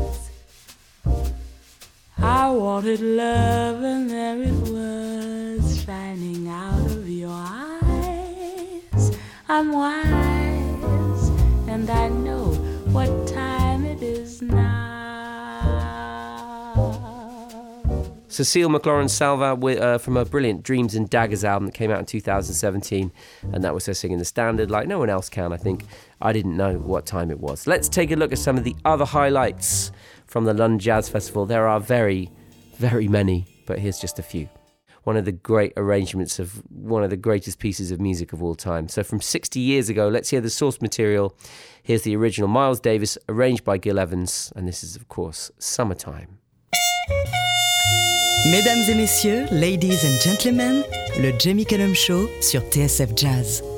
I 2.26 2.50
wanted 2.50 3.02
love, 3.02 3.84
and 3.84 4.10
there 4.10 4.42
it 4.42 4.52
was, 4.72 5.84
shining 5.84 6.48
out 6.50 6.84
of 6.88 7.08
your 7.08 7.30
eyes. 7.30 9.12
I'm 9.48 9.72
wise, 9.72 11.30
and 11.70 11.88
I 11.88 12.08
know 12.10 12.54
what 12.92 13.28
time 13.28 13.86
it 13.86 14.02
is 14.02 14.42
now. 14.42 14.86
Cecile 18.28 18.70
McLorin 18.70 19.08
Salvant 19.08 19.64
uh, 19.80 20.00
from 20.00 20.16
her 20.16 20.26
brilliant 20.26 20.64
Dreams 20.64 20.96
and 20.96 21.08
Daggers 21.08 21.44
album 21.44 21.68
that 21.68 21.76
came 21.76 21.92
out 21.92 22.00
in 22.00 22.06
2017, 22.08 23.12
and 23.54 23.64
that 23.64 23.76
was 23.76 23.86
her 23.86 23.94
singing 23.94 24.18
the 24.18 24.26
standard 24.26 24.72
like 24.72 24.88
no 24.88 24.98
one 24.98 25.12
else 25.12 25.30
can, 25.30 25.54
I 25.54 25.58
think. 25.58 25.86
I 26.20 26.34
didn't 26.34 26.58
know 26.58 26.74
what 26.80 27.06
time 27.06 27.30
it 27.30 27.40
was. 27.40 27.68
Let's 27.68 27.88
take 27.88 28.10
a 28.10 28.16
look 28.16 28.32
at 28.32 28.40
some 28.40 28.58
of 28.58 28.64
the 28.64 28.76
other 28.84 29.06
highlights 29.06 29.92
from 30.26 30.46
the 30.46 30.54
London 30.54 30.80
Jazz 30.80 31.10
Festival. 31.10 31.46
There 31.46 31.68
are 31.68 31.80
very, 31.80 32.32
very 32.78 33.08
many, 33.08 33.46
but 33.66 33.80
here's 33.80 34.00
just 34.00 34.20
a 34.20 34.24
few. 34.24 34.50
One 35.04 35.18
of 35.18 35.26
the 35.26 35.32
great 35.32 35.74
arrangements 35.78 36.40
of 36.40 36.64
one 36.70 37.04
of 37.04 37.12
the 37.12 37.18
greatest 37.18 37.60
pieces 37.60 37.92
of 37.92 38.02
music 38.02 38.34
of 38.34 38.42
all 38.42 38.56
time. 38.56 38.88
So, 38.88 39.04
from 39.04 39.22
60 39.22 39.60
years 39.60 39.88
ago, 39.88 40.08
let's 40.08 40.30
hear 40.30 40.42
the 40.42 40.50
source 40.50 40.82
material. 40.82 41.36
Here's 41.84 42.02
the 42.02 42.16
original 42.16 42.48
Miles 42.48 42.80
Davis, 42.80 43.18
arranged 43.30 43.64
by 43.64 43.78
Gil 43.78 44.00
Evans, 44.00 44.52
and 44.56 44.68
this 44.68 44.84
is, 44.84 44.96
of 44.96 45.08
course, 45.08 45.52
Summertime. 45.60 46.40
Mesdames 48.48 48.90
et 48.90 48.96
messieurs, 48.96 49.52
ladies 49.52 50.04
and 50.04 50.20
gentlemen, 50.22 50.84
le 51.20 51.32
Jamie 51.40 51.66
Cullum 51.66 51.94
Show 51.94 52.28
sur 52.42 52.62
TSF 52.62 53.16
Jazz. 53.16 53.75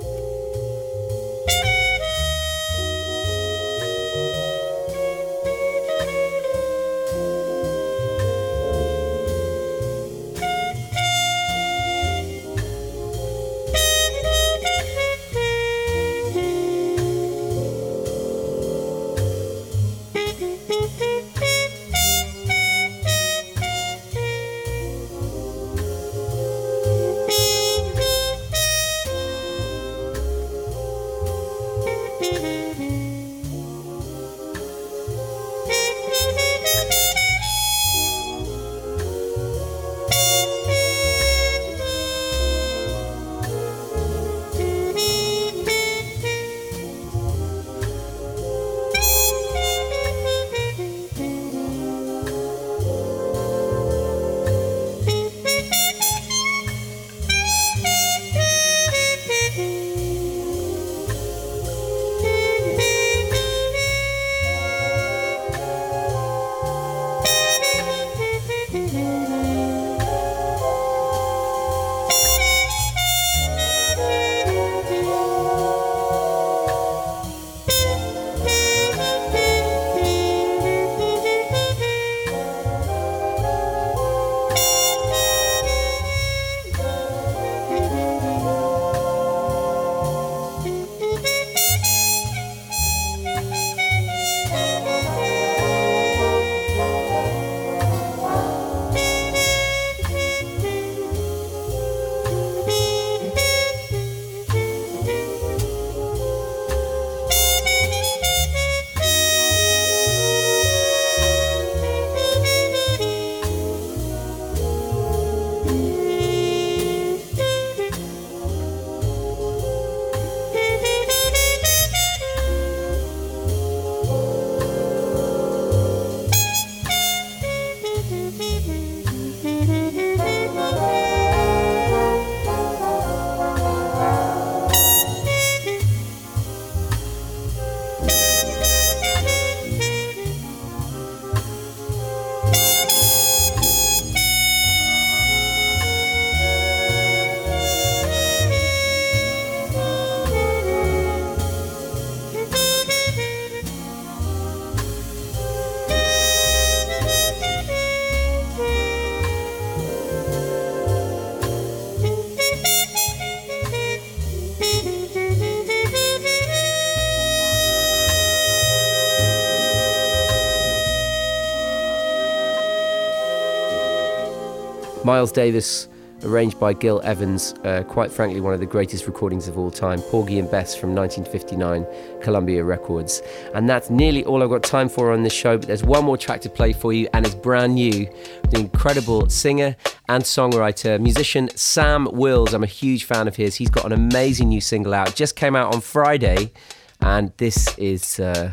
Miles 175.08 175.32
Davis, 175.32 175.88
arranged 176.26 176.60
by 176.60 176.74
Gil 176.74 177.00
Evans, 177.02 177.54
uh, 177.64 177.82
quite 177.88 178.12
frankly, 178.12 178.42
one 178.42 178.54
of 178.54 178.60
the 178.60 178.66
greatest 178.66 179.08
recordings 179.08 179.48
of 179.48 179.58
all 179.58 179.72
time. 179.72 180.02
Porgy 180.02 180.38
and 180.38 180.52
Bess 180.52 180.76
from 180.76 180.94
1959, 180.94 181.88
Columbia 182.22 182.62
Records. 182.62 183.22
And 183.56 183.70
that's 183.70 183.90
nearly 183.90 184.26
all 184.26 184.44
I've 184.44 184.50
got 184.50 184.64
time 184.64 184.90
for 184.90 185.14
on 185.14 185.24
this 185.24 185.32
show, 185.32 185.58
but 185.58 185.66
there's 185.66 185.82
one 185.82 186.04
more 186.04 186.18
track 186.18 186.42
to 186.42 186.50
play 186.50 186.74
for 186.74 186.92
you, 186.92 187.08
and 187.14 187.26
it's 187.26 187.36
brand 187.36 187.76
new. 187.76 188.06
The 188.50 188.60
incredible 188.60 189.30
singer 189.30 189.78
and 190.10 190.22
songwriter, 190.24 191.00
musician 191.00 191.56
Sam 191.56 192.10
Wills. 192.12 192.54
I'm 192.54 192.66
a 192.66 192.68
huge 192.68 193.06
fan 193.06 193.30
of 193.30 193.38
his. 193.38 193.56
He's 193.56 193.70
got 193.70 193.86
an 193.86 193.94
amazing 193.94 194.50
new 194.50 194.60
single 194.60 194.94
out, 194.94 195.16
just 195.16 195.38
came 195.38 195.56
out 195.56 195.74
on 195.74 195.80
Friday, 195.80 196.52
and 197.00 197.32
this 197.38 197.78
is. 197.78 198.20
Uh, 198.20 198.52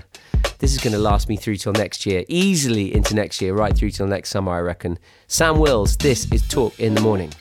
this 0.59 0.73
is 0.73 0.79
going 0.79 0.93
to 0.93 0.99
last 0.99 1.29
me 1.29 1.37
through 1.37 1.57
till 1.57 1.73
next 1.73 2.07
year, 2.07 2.25
easily 2.29 2.95
into 2.95 3.15
next 3.15 3.41
year, 3.41 3.55
right 3.55 3.77
through 3.77 3.91
till 3.91 4.07
next 4.07 4.31
summer, 4.31 4.53
I 4.53 4.61
reckon. 4.61 4.99
Sam 5.27 5.59
Wills, 5.59 5.97
this 5.97 6.31
is 6.33 6.47
Talk 6.49 6.79
in 6.79 6.95
the 6.95 7.01
Morning. 7.01 7.33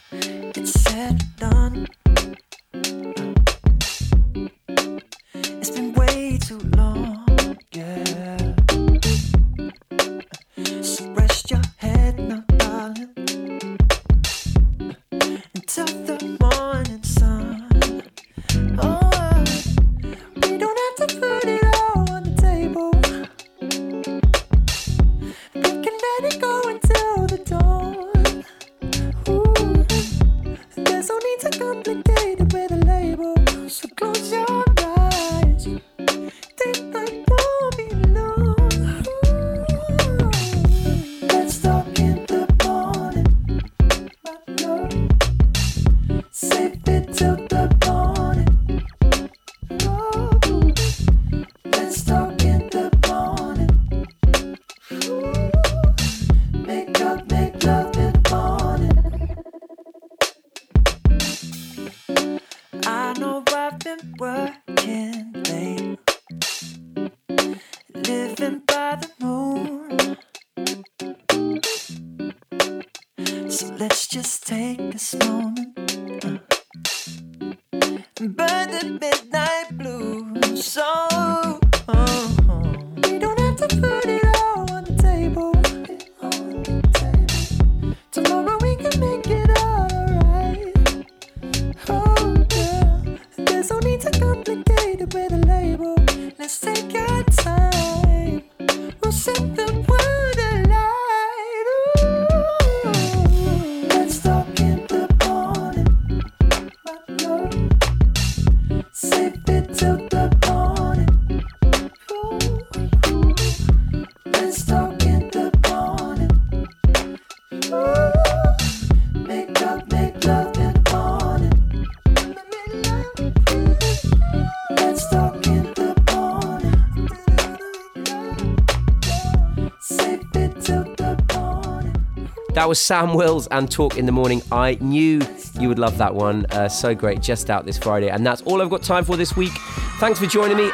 That 132.63 132.69
was 132.69 132.79
Sam 132.79 133.13
Wills 133.13 133.47
and 133.47 133.69
Talk 133.69 133.97
in 133.97 134.05
the 134.05 134.13
Morning. 134.13 134.41
I 134.49 134.77
knew 134.79 135.19
you 135.59 135.67
would 135.67 135.79
love 135.79 135.97
that 135.97 136.15
one. 136.15 136.45
Uh, 136.45 136.69
so 136.69 136.95
great, 136.95 137.19
just 137.19 137.49
out 137.49 137.65
this 137.65 137.77
Friday. 137.77 138.07
And 138.09 138.25
that's 138.25 138.41
all 138.43 138.61
I've 138.61 138.69
got 138.69 138.81
time 138.81 139.03
for 139.03 139.17
this 139.17 139.35
week. 139.35 139.51
Thanks 139.99 140.17
for 140.17 140.27
joining 140.27 140.55
me. 140.55 140.71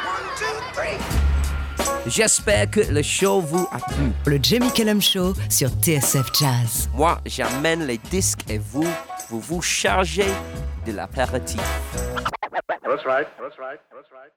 J'espère 2.05 2.69
que 2.69 2.81
le 2.91 3.01
show 3.01 3.41
vous 3.41 3.67
a 3.71 3.79
plu. 3.79 4.11
Le 4.27 4.37
Jamie 4.37 4.71
Cullum 4.71 5.01
Show 5.01 5.33
sur 5.49 5.69
TSF 5.81 6.31
Jazz. 6.39 6.89
Moi, 6.93 7.17
j'amène 7.25 7.87
les 7.87 7.97
disques 7.97 8.47
et 8.47 8.59
vous, 8.59 8.85
vous 9.29 9.39
vous 9.39 9.61
chargez 9.63 10.29
de 10.85 10.91
l'apéritif. 10.91 11.59
That's 12.83 13.03
right, 13.03 13.27
that's 13.41 13.57
right, 13.57 13.79
that's 13.91 14.11
right. 14.11 14.29